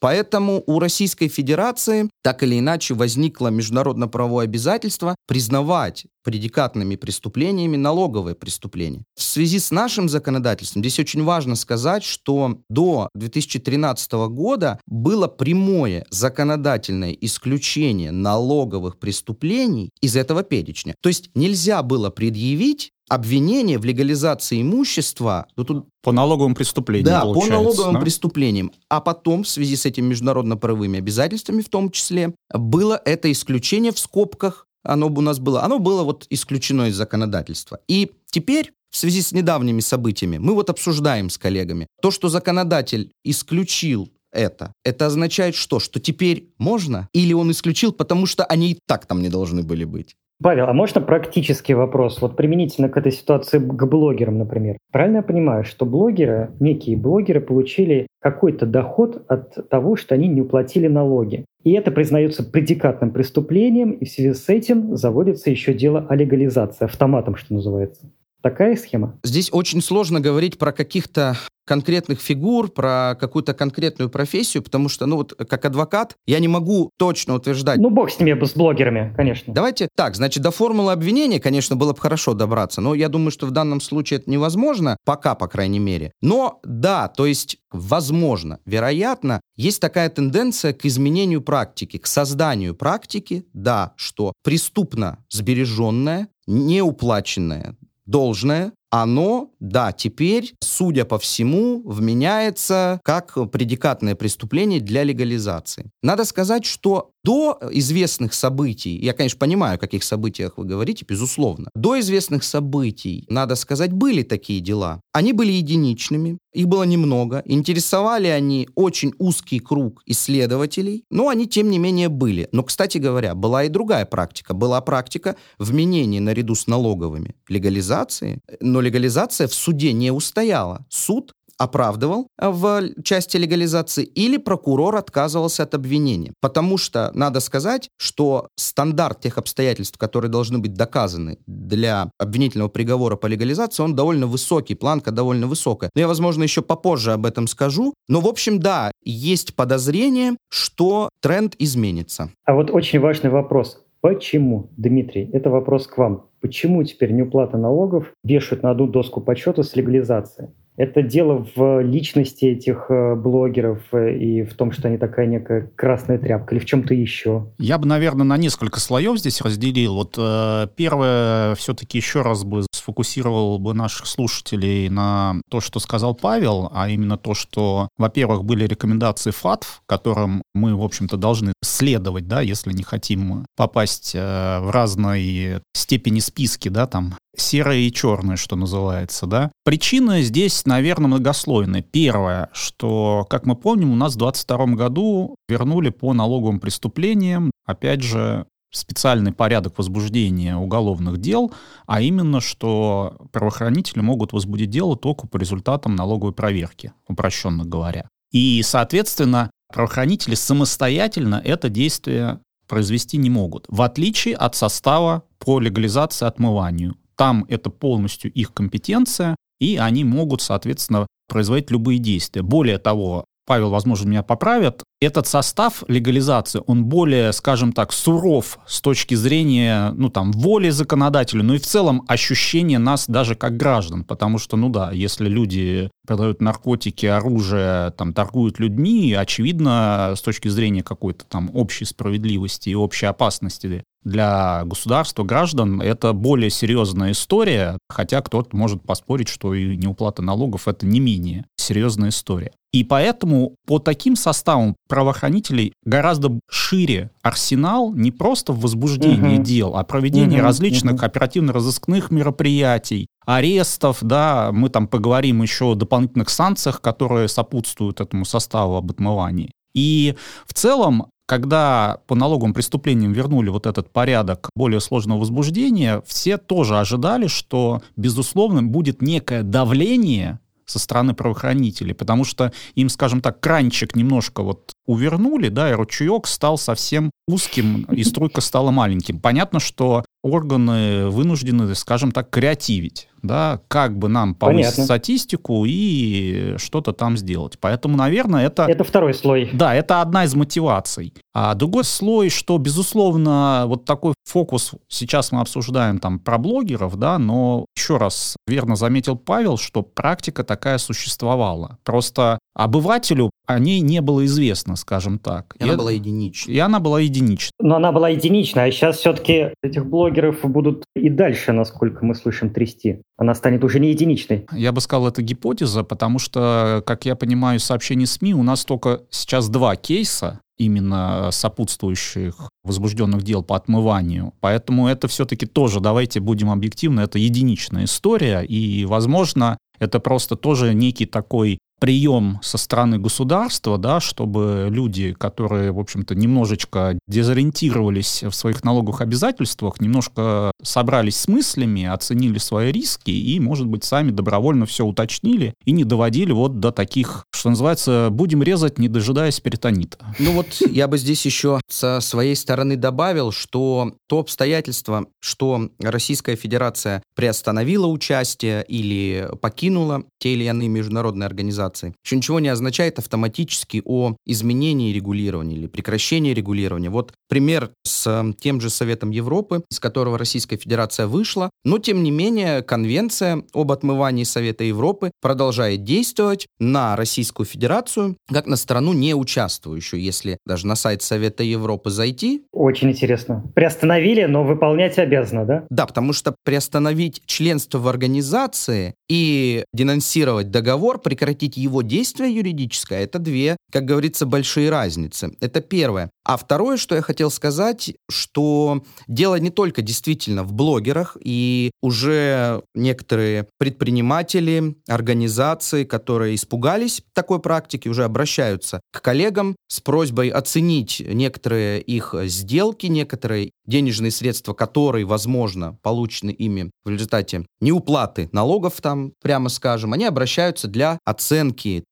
Поэтому 0.00 0.62
у 0.66 0.78
Российской 0.78 1.28
Федерации 1.28 2.10
так 2.22 2.42
или 2.42 2.58
иначе 2.58 2.94
возникло 2.94 3.48
международно-правовое 3.48 4.44
обязательство 4.44 5.14
признавать 5.26 6.06
предикатными 6.22 6.96
преступлениями 6.96 7.76
налоговые 7.76 8.34
преступления. 8.34 9.04
В 9.16 9.22
связи 9.22 9.58
с 9.58 9.70
нашим 9.70 10.08
законодательством 10.08 10.82
здесь 10.82 10.98
очень 10.98 11.24
важно 11.24 11.56
сказать, 11.56 12.04
что 12.04 12.58
до 12.68 13.08
2013 13.14 14.12
года 14.12 14.80
было 14.86 15.26
прямое 15.26 16.04
законодательное 16.10 17.12
исключение 17.12 18.12
налоговых 18.12 18.98
преступлений 18.98 19.90
из 20.00 20.16
этого 20.16 20.42
перечня. 20.42 20.94
То 21.02 21.08
есть 21.08 21.30
нельзя 21.34 21.82
было 21.82 22.10
предъявить 22.10 22.92
обвинение 23.08 23.78
в 23.78 23.84
легализации 23.84 24.62
имущества. 24.62 25.46
Ну, 25.56 25.64
тут 25.64 25.88
по 26.02 26.12
налоговым 26.12 26.54
преступлениям, 26.54 27.06
Да, 27.06 27.20
по 27.22 27.46
налоговым 27.46 27.94
да? 27.94 28.00
преступлениям. 28.00 28.72
А 28.88 29.00
потом, 29.00 29.44
в 29.44 29.48
связи 29.48 29.76
с 29.76 29.86
этими 29.86 30.08
международно-правовыми 30.08 30.98
обязательствами 30.98 31.62
в 31.62 31.68
том 31.68 31.90
числе, 31.90 32.34
было 32.52 33.00
это 33.04 33.30
исключение 33.30 33.92
в 33.92 33.98
скобках 33.98 34.66
оно 34.84 35.06
у 35.06 35.20
нас 35.20 35.38
было, 35.38 35.62
оно 35.62 35.78
было 35.78 36.02
вот 36.02 36.26
исключено 36.30 36.88
из 36.88 36.96
законодательства. 36.96 37.78
И 37.88 38.10
теперь 38.30 38.72
в 38.90 38.96
связи 38.96 39.22
с 39.22 39.32
недавними 39.32 39.80
событиями 39.80 40.38
мы 40.38 40.54
вот 40.54 40.70
обсуждаем 40.70 41.30
с 41.30 41.38
коллегами 41.38 41.86
то, 42.00 42.10
что 42.10 42.28
законодатель 42.28 43.12
исключил 43.24 44.10
это. 44.32 44.72
Это 44.84 45.06
означает 45.06 45.54
что? 45.54 45.78
Что 45.78 46.00
теперь 46.00 46.52
можно? 46.58 47.08
Или 47.12 47.32
он 47.32 47.50
исключил, 47.50 47.92
потому 47.92 48.26
что 48.26 48.44
они 48.44 48.72
и 48.72 48.78
так 48.86 49.06
там 49.06 49.22
не 49.22 49.28
должны 49.28 49.62
были 49.62 49.84
быть? 49.84 50.16
Павел, 50.42 50.66
а 50.66 50.72
можно 50.72 51.00
практический 51.00 51.74
вопрос, 51.74 52.20
вот 52.20 52.36
применительно 52.36 52.88
к 52.88 52.96
этой 52.96 53.12
ситуации 53.12 53.58
к 53.58 53.86
блогерам, 53.86 54.38
например? 54.38 54.76
Правильно 54.90 55.18
я 55.18 55.22
понимаю, 55.22 55.64
что 55.64 55.86
блогеры, 55.86 56.50
некие 56.58 56.96
блогеры 56.96 57.40
получили 57.40 58.06
какой-то 58.20 58.66
доход 58.66 59.24
от 59.28 59.68
того, 59.68 59.96
что 59.96 60.14
они 60.14 60.28
не 60.28 60.40
уплатили 60.40 60.88
налоги. 60.88 61.44
И 61.62 61.72
это 61.72 61.92
признается 61.92 62.42
предикатным 62.42 63.12
преступлением, 63.12 63.92
и 63.92 64.04
в 64.04 64.10
связи 64.10 64.32
с 64.32 64.48
этим 64.48 64.96
заводится 64.96 65.50
еще 65.50 65.74
дело 65.74 66.06
о 66.08 66.16
легализации, 66.16 66.84
автоматом, 66.86 67.36
что 67.36 67.54
называется. 67.54 68.10
Такая 68.42 68.76
схема? 68.76 69.18
Здесь 69.22 69.50
очень 69.52 69.80
сложно 69.80 70.20
говорить 70.20 70.58
про 70.58 70.72
каких-то 70.72 71.36
конкретных 71.64 72.20
фигур, 72.20 72.70
про 72.70 73.16
какую-то 73.18 73.54
конкретную 73.54 74.10
профессию, 74.10 74.62
потому 74.62 74.88
что, 74.88 75.06
ну 75.06 75.16
вот, 75.16 75.34
как 75.34 75.64
адвокат, 75.64 76.16
я 76.26 76.38
не 76.40 76.48
могу 76.48 76.90
точно 76.98 77.34
утверждать. 77.34 77.78
Ну, 77.78 77.90
бог 77.90 78.10
с 78.10 78.18
ними, 78.18 78.44
с 78.44 78.52
блогерами, 78.54 79.14
конечно. 79.16 79.54
Давайте 79.54 79.88
так, 79.96 80.16
значит, 80.16 80.42
до 80.42 80.50
формулы 80.50 80.92
обвинения, 80.92 81.40
конечно, 81.40 81.76
было 81.76 81.92
бы 81.92 82.00
хорошо 82.00 82.34
добраться, 82.34 82.80
но 82.80 82.94
я 82.94 83.08
думаю, 83.08 83.30
что 83.30 83.46
в 83.46 83.52
данном 83.52 83.80
случае 83.80 84.18
это 84.20 84.30
невозможно, 84.30 84.96
пока, 85.04 85.34
по 85.34 85.46
крайней 85.46 85.78
мере. 85.78 86.12
Но 86.20 86.60
да, 86.64 87.08
то 87.08 87.26
есть, 87.26 87.58
возможно, 87.70 88.58
вероятно, 88.66 89.40
есть 89.56 89.80
такая 89.80 90.08
тенденция 90.08 90.72
к 90.72 90.84
изменению 90.84 91.42
практики, 91.42 91.98
к 91.98 92.06
созданию 92.06 92.74
практики, 92.74 93.46
да, 93.52 93.92
что 93.96 94.32
преступно 94.42 95.24
сбереженное, 95.30 96.28
неуплаченное 96.46 97.76
должное, 98.12 98.72
оно, 98.90 99.50
да, 99.62 99.92
теперь, 99.92 100.54
судя 100.58 101.04
по 101.04 101.20
всему, 101.20 101.82
вменяется 101.84 103.00
как 103.04 103.38
предикатное 103.52 104.16
преступление 104.16 104.80
для 104.80 105.04
легализации. 105.04 105.92
Надо 106.02 106.24
сказать, 106.24 106.64
что 106.64 107.12
до 107.24 107.60
известных 107.70 108.34
событий, 108.34 108.96
я, 108.96 109.12
конечно, 109.12 109.38
понимаю, 109.38 109.76
о 109.76 109.78
каких 109.78 110.02
событиях 110.02 110.54
вы 110.56 110.64
говорите, 110.64 111.06
безусловно, 111.08 111.70
до 111.76 112.00
известных 112.00 112.42
событий, 112.42 113.24
надо 113.28 113.54
сказать, 113.54 113.92
были 113.92 114.22
такие 114.22 114.58
дела. 114.60 115.00
Они 115.12 115.32
были 115.32 115.52
единичными, 115.52 116.38
их 116.52 116.66
было 116.66 116.82
немного, 116.82 117.42
интересовали 117.44 118.26
они 118.26 118.68
очень 118.74 119.12
узкий 119.18 119.60
круг 119.60 120.02
исследователей, 120.06 121.04
но 121.10 121.28
они, 121.28 121.46
тем 121.46 121.70
не 121.70 121.78
менее, 121.78 122.08
были. 122.08 122.48
Но, 122.50 122.64
кстати 122.64 122.98
говоря, 122.98 123.34
была 123.34 123.64
и 123.64 123.68
другая 123.68 124.04
практика. 124.04 124.52
Была 124.52 124.80
практика 124.80 125.36
вменения 125.58 126.20
наряду 126.20 126.54
с 126.56 126.66
налоговыми 126.66 127.36
легализации, 127.48 128.40
но 128.60 128.80
легализация 128.80 129.46
в 129.52 129.54
суде 129.54 129.92
не 129.92 130.10
устояла. 130.10 130.84
Суд 130.88 131.32
оправдывал 131.58 132.26
в 132.38 133.02
части 133.04 133.36
легализации 133.36 134.04
или 134.04 134.36
прокурор 134.36 134.96
отказывался 134.96 135.62
от 135.62 135.74
обвинения. 135.74 136.32
Потому 136.40 136.78
что 136.78 137.10
надо 137.14 137.40
сказать, 137.40 137.88
что 137.98 138.48
стандарт 138.56 139.20
тех 139.20 139.38
обстоятельств, 139.38 139.98
которые 139.98 140.30
должны 140.30 140.58
быть 140.58 140.74
доказаны 140.74 141.38
для 141.46 142.10
обвинительного 142.18 142.68
приговора 142.68 143.16
по 143.16 143.26
легализации, 143.26 143.82
он 143.82 143.94
довольно 143.94 144.26
высокий, 144.26 144.74
планка 144.74 145.10
довольно 145.12 145.46
высокая. 145.46 145.90
Но 145.94 146.00
я, 146.00 146.08
возможно, 146.08 146.42
еще 146.42 146.62
попозже 146.62 147.12
об 147.12 147.26
этом 147.26 147.46
скажу. 147.46 147.94
Но, 148.08 148.20
в 148.20 148.26
общем, 148.26 148.58
да, 148.58 148.90
есть 149.04 149.54
подозрение, 149.54 150.36
что 150.48 151.10
тренд 151.20 151.54
изменится. 151.58 152.30
А 152.44 152.54
вот 152.54 152.70
очень 152.70 152.98
важный 152.98 153.30
вопрос. 153.30 153.78
Почему, 154.00 154.70
Дмитрий, 154.76 155.30
это 155.32 155.48
вопрос 155.50 155.86
к 155.86 155.96
вам. 155.96 156.26
Почему 156.42 156.82
теперь 156.82 157.12
неуплата 157.12 157.56
налогов 157.56 158.12
вешают 158.24 158.64
на 158.64 158.72
одну 158.72 158.88
доску 158.88 159.20
почета 159.20 159.62
с 159.62 159.76
легализацией? 159.76 160.50
Это 160.76 161.02
дело 161.02 161.46
в 161.54 161.80
личности 161.82 162.46
этих 162.46 162.86
э, 162.88 163.14
блогеров 163.14 163.82
э, 163.92 164.16
и 164.16 164.42
в 164.42 164.54
том, 164.54 164.72
что 164.72 164.88
они 164.88 164.98
такая 164.98 165.26
некая 165.26 165.70
красная 165.76 166.18
тряпка 166.18 166.54
или 166.54 166.62
в 166.62 166.64
чем-то 166.64 166.94
еще? 166.94 167.46
Я 167.58 167.78
бы, 167.78 167.86
наверное, 167.86 168.24
на 168.24 168.36
несколько 168.38 168.80
слоев 168.80 169.18
здесь 169.18 169.40
разделил. 169.42 169.94
Вот 169.94 170.16
э, 170.18 170.66
первое, 170.74 171.54
все-таки 171.54 171.98
еще 171.98 172.22
раз 172.22 172.42
бы 172.42 172.62
сфокусировал 172.82 173.58
бы 173.58 173.74
наших 173.74 174.06
слушателей 174.06 174.88
на 174.88 175.40
то, 175.50 175.60
что 175.60 175.78
сказал 175.80 176.14
Павел, 176.14 176.70
а 176.74 176.88
именно 176.88 177.16
то, 177.16 177.34
что, 177.34 177.88
во-первых, 177.96 178.44
были 178.44 178.66
рекомендации 178.66 179.30
ФАТФ, 179.30 179.82
которым 179.86 180.42
мы, 180.54 180.76
в 180.76 180.82
общем-то, 180.82 181.16
должны 181.16 181.52
следовать, 181.62 182.26
да, 182.26 182.40
если 182.40 182.72
не 182.72 182.82
хотим 182.82 183.46
попасть 183.56 184.12
э, 184.14 184.60
в 184.60 184.70
разные 184.70 185.62
степени 185.74 186.20
списки, 186.20 186.68
да, 186.68 186.86
там 186.86 187.16
серое 187.36 187.78
и 187.78 187.92
черное, 187.92 188.36
что 188.36 188.56
называется, 188.56 189.26
да. 189.26 189.50
Причины 189.64 190.22
здесь, 190.22 190.66
наверное, 190.66 191.08
многослойные. 191.08 191.82
Первое, 191.82 192.50
что, 192.52 193.26
как 193.30 193.46
мы 193.46 193.54
помним, 193.54 193.92
у 193.92 193.96
нас 193.96 194.14
в 194.14 194.18
2022 194.18 194.76
году 194.76 195.36
вернули 195.48 195.90
по 195.90 196.12
налоговым 196.12 196.60
преступлениям, 196.60 197.50
опять 197.64 198.02
же, 198.02 198.46
специальный 198.72 199.32
порядок 199.32 199.78
возбуждения 199.78 200.56
уголовных 200.56 201.18
дел, 201.18 201.52
а 201.86 202.00
именно, 202.00 202.40
что 202.40 203.16
правоохранители 203.30 204.00
могут 204.00 204.32
возбудить 204.32 204.70
дело 204.70 204.96
только 204.96 205.26
по 205.26 205.36
результатам 205.36 205.94
налоговой 205.94 206.32
проверки, 206.32 206.92
упрощенно 207.06 207.64
говоря. 207.64 208.08
И, 208.32 208.62
соответственно, 208.64 209.50
правоохранители 209.72 210.34
самостоятельно 210.34 211.40
это 211.44 211.68
действие 211.68 212.40
произвести 212.66 213.18
не 213.18 213.28
могут, 213.28 213.66
в 213.68 213.82
отличие 213.82 214.34
от 214.34 214.56
состава 214.56 215.24
по 215.38 215.60
легализации 215.60 216.26
отмыванию. 216.26 216.96
Там 217.16 217.44
это 217.48 217.68
полностью 217.68 218.32
их 218.32 218.54
компетенция, 218.54 219.36
и 219.60 219.76
они 219.76 220.04
могут, 220.04 220.40
соответственно, 220.40 221.06
производить 221.28 221.70
любые 221.70 221.98
действия. 221.98 222.42
Более 222.42 222.78
того, 222.78 223.26
Павел, 223.46 223.70
возможно, 223.70 224.08
меня 224.08 224.22
поправят, 224.22 224.82
этот 225.00 225.26
состав 225.26 225.82
легализации, 225.88 226.62
он 226.66 226.84
более, 226.84 227.32
скажем 227.32 227.72
так, 227.72 227.92
суров 227.92 228.58
с 228.66 228.80
точки 228.80 229.14
зрения, 229.14 229.92
ну, 229.96 230.10
там, 230.10 230.30
воли 230.30 230.70
законодателя, 230.70 231.42
ну 231.42 231.54
и 231.54 231.58
в 231.58 231.66
целом 231.66 232.04
ощущения 232.06 232.78
нас 232.78 233.08
даже 233.08 233.34
как 233.34 233.56
граждан, 233.56 234.04
потому 234.04 234.38
что, 234.38 234.56
ну 234.56 234.68
да, 234.68 234.92
если 234.92 235.28
люди 235.28 235.90
продают 236.06 236.40
наркотики, 236.40 237.06
оружие, 237.06 237.90
там, 237.92 238.14
торгуют 238.14 238.60
людьми, 238.60 239.12
очевидно, 239.12 240.14
с 240.16 240.22
точки 240.22 240.48
зрения 240.48 240.84
какой-то 240.84 241.24
там 241.24 241.50
общей 241.52 241.84
справедливости 241.84 242.68
и 242.68 242.74
общей 242.76 243.06
опасности 243.06 243.84
для 244.04 244.64
государства, 244.64 245.24
граждан, 245.24 245.80
это 245.80 246.12
более 246.12 246.50
серьезная 246.50 247.12
история, 247.12 247.78
хотя 247.88 248.20
кто-то 248.20 248.56
может 248.56 248.82
поспорить, 248.82 249.28
что 249.28 249.54
и 249.54 249.76
неуплата 249.76 250.22
налогов 250.22 250.68
это 250.68 250.86
не 250.86 251.00
менее 251.00 251.44
серьезная 251.56 252.10
история. 252.10 252.52
И 252.72 252.84
поэтому 252.84 253.56
по 253.66 253.78
таким 253.78 254.16
составам 254.16 254.76
правоохранителей 254.88 255.74
гораздо 255.84 256.40
шире 256.50 257.10
арсенал 257.22 257.92
не 257.92 258.10
просто 258.10 258.52
в 258.52 258.60
возбуждении 258.60 259.36
угу. 259.36 259.42
дел, 259.42 259.76
а 259.76 259.84
проведении 259.84 260.38
угу, 260.38 260.44
различных 260.44 260.94
угу. 260.94 261.04
оперативно-розыскных 261.04 262.10
мероприятий, 262.10 263.08
арестов, 263.26 263.98
да, 264.00 264.50
мы 264.52 264.70
там 264.70 264.88
поговорим 264.88 265.42
еще 265.42 265.72
о 265.72 265.74
дополнительных 265.74 266.30
санкциях, 266.30 266.80
которые 266.80 267.28
сопутствуют 267.28 268.00
этому 268.00 268.24
составу 268.24 268.76
об 268.76 268.90
отмывании. 268.90 269.52
И 269.74 270.16
в 270.46 270.54
целом 270.54 271.06
когда 271.26 271.98
по 272.06 272.14
налоговым 272.14 272.54
преступлениям 272.54 273.12
вернули 273.12 273.48
вот 273.48 273.66
этот 273.66 273.90
порядок 273.90 274.50
более 274.54 274.80
сложного 274.80 275.20
возбуждения, 275.20 276.02
все 276.06 276.36
тоже 276.36 276.78
ожидали, 276.78 277.26
что, 277.26 277.82
безусловно, 277.96 278.62
будет 278.62 279.02
некое 279.02 279.42
давление 279.42 280.40
со 280.66 280.78
стороны 280.78 281.14
правоохранителей, 281.14 281.94
потому 281.94 282.24
что 282.24 282.52
им, 282.74 282.88
скажем 282.88 283.20
так, 283.20 283.40
кранчик 283.40 283.94
немножко 283.94 284.42
вот 284.42 284.71
увернули, 284.86 285.48
да, 285.48 285.70
и 285.70 285.74
ручеек 285.74 286.26
стал 286.26 286.58
совсем 286.58 287.10
узким, 287.28 287.82
и 287.84 288.02
струйка 288.04 288.40
стала 288.40 288.70
маленьким. 288.70 289.20
Понятно, 289.20 289.60
что 289.60 290.04
органы 290.22 291.08
вынуждены, 291.08 291.74
скажем 291.74 292.12
так, 292.12 292.30
креативить, 292.30 293.08
да, 293.22 293.60
как 293.68 293.98
бы 293.98 294.08
нам 294.08 294.34
повысить 294.34 294.64
Понятно. 294.64 294.84
статистику 294.84 295.64
и 295.66 296.54
что-то 296.58 296.92
там 296.92 297.16
сделать. 297.16 297.58
Поэтому, 297.60 297.96
наверное, 297.96 298.46
это... 298.46 298.64
Это 298.64 298.84
второй 298.84 299.14
слой. 299.14 299.50
Да, 299.52 299.74
это 299.74 300.00
одна 300.00 300.24
из 300.24 300.34
мотиваций. 300.34 301.14
А 301.34 301.54
другой 301.54 301.84
слой, 301.84 302.28
что, 302.28 302.58
безусловно, 302.58 303.64
вот 303.66 303.84
такой 303.84 304.14
фокус, 304.24 304.72
сейчас 304.88 305.32
мы 305.32 305.40
обсуждаем 305.40 305.98
там 305.98 306.18
про 306.18 306.38
блогеров, 306.38 306.96
да, 306.96 307.18
но 307.18 307.66
еще 307.76 307.96
раз 307.96 308.36
верно 308.46 308.76
заметил 308.76 309.16
Павел, 309.16 309.56
что 309.56 309.82
практика 309.82 310.44
такая 310.44 310.78
существовала. 310.78 311.78
Просто 311.84 312.38
обывателю 312.54 313.30
о 313.54 313.58
ней 313.58 313.80
не 313.80 314.00
было 314.00 314.24
известно, 314.24 314.76
скажем 314.76 315.18
так. 315.18 315.54
И, 315.58 315.64
и 315.64 315.68
она 315.68 315.76
была 315.76 315.92
единичной. 315.92 316.54
И 316.54 316.58
она 316.58 316.80
была 316.80 317.00
единичной. 317.00 317.52
Но 317.60 317.76
она 317.76 317.92
была 317.92 318.08
единичной, 318.08 318.64
а 318.64 318.70
сейчас 318.70 318.98
все-таки 318.98 319.50
этих 319.62 319.86
блогеров 319.86 320.40
будут 320.42 320.84
и 320.94 321.08
дальше, 321.08 321.52
насколько 321.52 322.04
мы 322.04 322.14
слышим, 322.14 322.50
трясти. 322.50 323.02
Она 323.16 323.34
станет 323.34 323.64
уже 323.64 323.80
не 323.80 323.90
единичной. 323.90 324.46
Я 324.52 324.72
бы 324.72 324.80
сказал, 324.80 325.08
это 325.08 325.22
гипотеза, 325.22 325.84
потому 325.84 326.18
что, 326.18 326.82
как 326.86 327.04
я 327.04 327.16
понимаю, 327.16 327.60
сообщений 327.60 328.06
СМИ 328.06 328.34
у 328.34 328.42
нас 328.42 328.64
только 328.64 329.02
сейчас 329.10 329.48
два 329.48 329.76
кейса, 329.76 330.40
именно 330.58 331.30
сопутствующих 331.32 332.48
возбужденных 332.64 333.22
дел 333.22 333.42
по 333.42 333.56
отмыванию. 333.56 334.32
Поэтому 334.40 334.86
это 334.86 335.08
все-таки 335.08 335.46
тоже, 335.46 335.80
давайте 335.80 336.20
будем 336.20 336.50
объективны, 336.50 337.00
это 337.00 337.18
единичная 337.18 337.84
история, 337.84 338.42
и, 338.42 338.84
возможно, 338.84 339.58
это 339.78 339.98
просто 339.98 340.36
тоже 340.36 340.74
некий 340.74 341.06
такой 341.06 341.58
прием 341.82 342.38
со 342.44 342.58
стороны 342.58 343.00
государства, 343.00 343.76
да, 343.76 343.98
чтобы 343.98 344.68
люди, 344.70 345.16
которые, 345.18 345.72
в 345.72 345.80
общем-то, 345.80 346.14
немножечко 346.14 346.96
дезориентировались 347.08 348.22
в 348.22 348.30
своих 348.30 348.62
налоговых 348.62 349.00
обязательствах, 349.00 349.80
немножко 349.80 350.52
собрались 350.62 351.16
с 351.16 351.26
мыслями, 351.26 351.84
оценили 351.84 352.38
свои 352.38 352.70
риски 352.70 353.10
и, 353.10 353.40
может 353.40 353.66
быть, 353.66 353.82
сами 353.82 354.12
добровольно 354.12 354.64
все 354.64 354.86
уточнили 354.86 355.54
и 355.64 355.72
не 355.72 355.82
доводили 355.82 356.30
вот 356.30 356.60
до 356.60 356.70
таких, 356.70 357.24
что 357.34 357.50
называется, 357.50 358.10
будем 358.12 358.44
резать, 358.44 358.78
не 358.78 358.86
дожидаясь 358.86 359.40
перитонита. 359.40 359.98
Ну 360.20 360.34
вот 360.34 360.46
я 360.60 360.86
бы 360.86 360.98
здесь 360.98 361.26
еще 361.26 361.60
со 361.68 361.98
своей 361.98 362.36
стороны 362.36 362.76
добавил, 362.76 363.32
что 363.32 363.96
то 364.06 364.20
обстоятельство, 364.20 365.06
что 365.18 365.68
Российская 365.80 366.36
Федерация 366.36 367.02
приостановила 367.16 367.88
участие 367.88 368.64
или 368.68 369.28
покинула 369.40 370.04
те 370.20 370.34
или 370.34 370.44
иные 370.44 370.68
международные 370.68 371.26
организации, 371.26 371.71
регуляции. 371.72 371.94
Еще 372.04 372.16
ничего 372.16 372.40
не 372.40 372.48
означает 372.48 372.98
автоматически 372.98 373.82
о 373.84 374.16
изменении 374.26 374.92
регулирования 374.92 375.56
или 375.56 375.66
прекращении 375.66 376.34
регулирования. 376.34 376.90
Вот 376.90 377.12
пример 377.28 377.70
с 377.84 378.06
эм, 378.06 378.34
тем 378.34 378.60
же 378.60 378.70
Советом 378.70 379.10
Европы, 379.10 379.62
из 379.70 379.80
которого 379.80 380.18
Российская 380.18 380.56
Федерация 380.56 381.06
вышла, 381.06 381.50
но 381.64 381.78
тем 381.78 382.02
не 382.02 382.10
менее 382.10 382.62
конвенция 382.62 383.42
об 383.54 383.72
отмывании 383.72 384.24
Совета 384.24 384.64
Европы 384.64 385.10
продолжает 385.20 385.84
действовать 385.84 386.46
на 386.58 386.96
Российскую 386.96 387.46
Федерацию, 387.46 388.16
как 388.32 388.46
на 388.46 388.56
страну 388.56 388.92
не 388.92 389.14
участвующую, 389.14 390.00
если 390.00 390.38
даже 390.46 390.66
на 390.66 390.76
сайт 390.76 391.02
Совета 391.02 391.42
Европы 391.42 391.90
зайти. 391.90 392.44
Очень 392.52 392.90
интересно. 392.90 393.44
Приостановили, 393.54 394.24
но 394.24 394.44
выполнять 394.44 394.98
обязаны, 394.98 395.46
да? 395.46 395.64
Да, 395.70 395.86
потому 395.86 396.12
что 396.12 396.34
приостановить 396.44 397.22
членство 397.26 397.78
в 397.78 397.88
организации 397.88 398.94
и 399.08 399.64
денонсировать 399.72 400.50
договор, 400.50 400.98
прекратить 400.98 401.56
его 401.62 401.82
действие 401.82 402.34
юридическое, 402.34 403.04
это 403.04 403.18
две, 403.18 403.56
как 403.70 403.84
говорится, 403.84 404.26
большие 404.26 404.70
разницы. 404.70 405.36
Это 405.40 405.60
первое. 405.60 406.10
А 406.24 406.36
второе, 406.36 406.76
что 406.76 406.94
я 406.94 407.02
хотел 407.02 407.30
сказать, 407.30 407.94
что 408.08 408.84
дело 409.08 409.36
не 409.36 409.50
только 409.50 409.82
действительно 409.82 410.44
в 410.44 410.52
блогерах, 410.52 411.16
и 411.20 411.70
уже 411.80 412.62
некоторые 412.74 413.48
предприниматели, 413.58 414.76
организации, 414.86 415.84
которые 415.84 416.36
испугались 416.36 417.02
такой 417.12 417.40
практики, 417.40 417.88
уже 417.88 418.04
обращаются 418.04 418.80
к 418.92 419.00
коллегам 419.00 419.56
с 419.68 419.80
просьбой 419.80 420.28
оценить 420.28 421.02
некоторые 421.04 421.80
их 421.80 422.14
сделки, 422.24 422.86
некоторые 422.86 423.50
денежные 423.66 424.10
средства, 424.10 424.54
которые, 424.54 425.04
возможно, 425.04 425.78
получены 425.82 426.30
ими 426.30 426.70
в 426.84 426.90
результате 426.90 427.46
неуплаты 427.60 428.28
налогов, 428.32 428.80
там, 428.80 429.12
прямо 429.22 429.48
скажем, 429.48 429.92
они 429.92 430.04
обращаются 430.04 430.68
для 430.68 430.98
оценки 431.04 431.41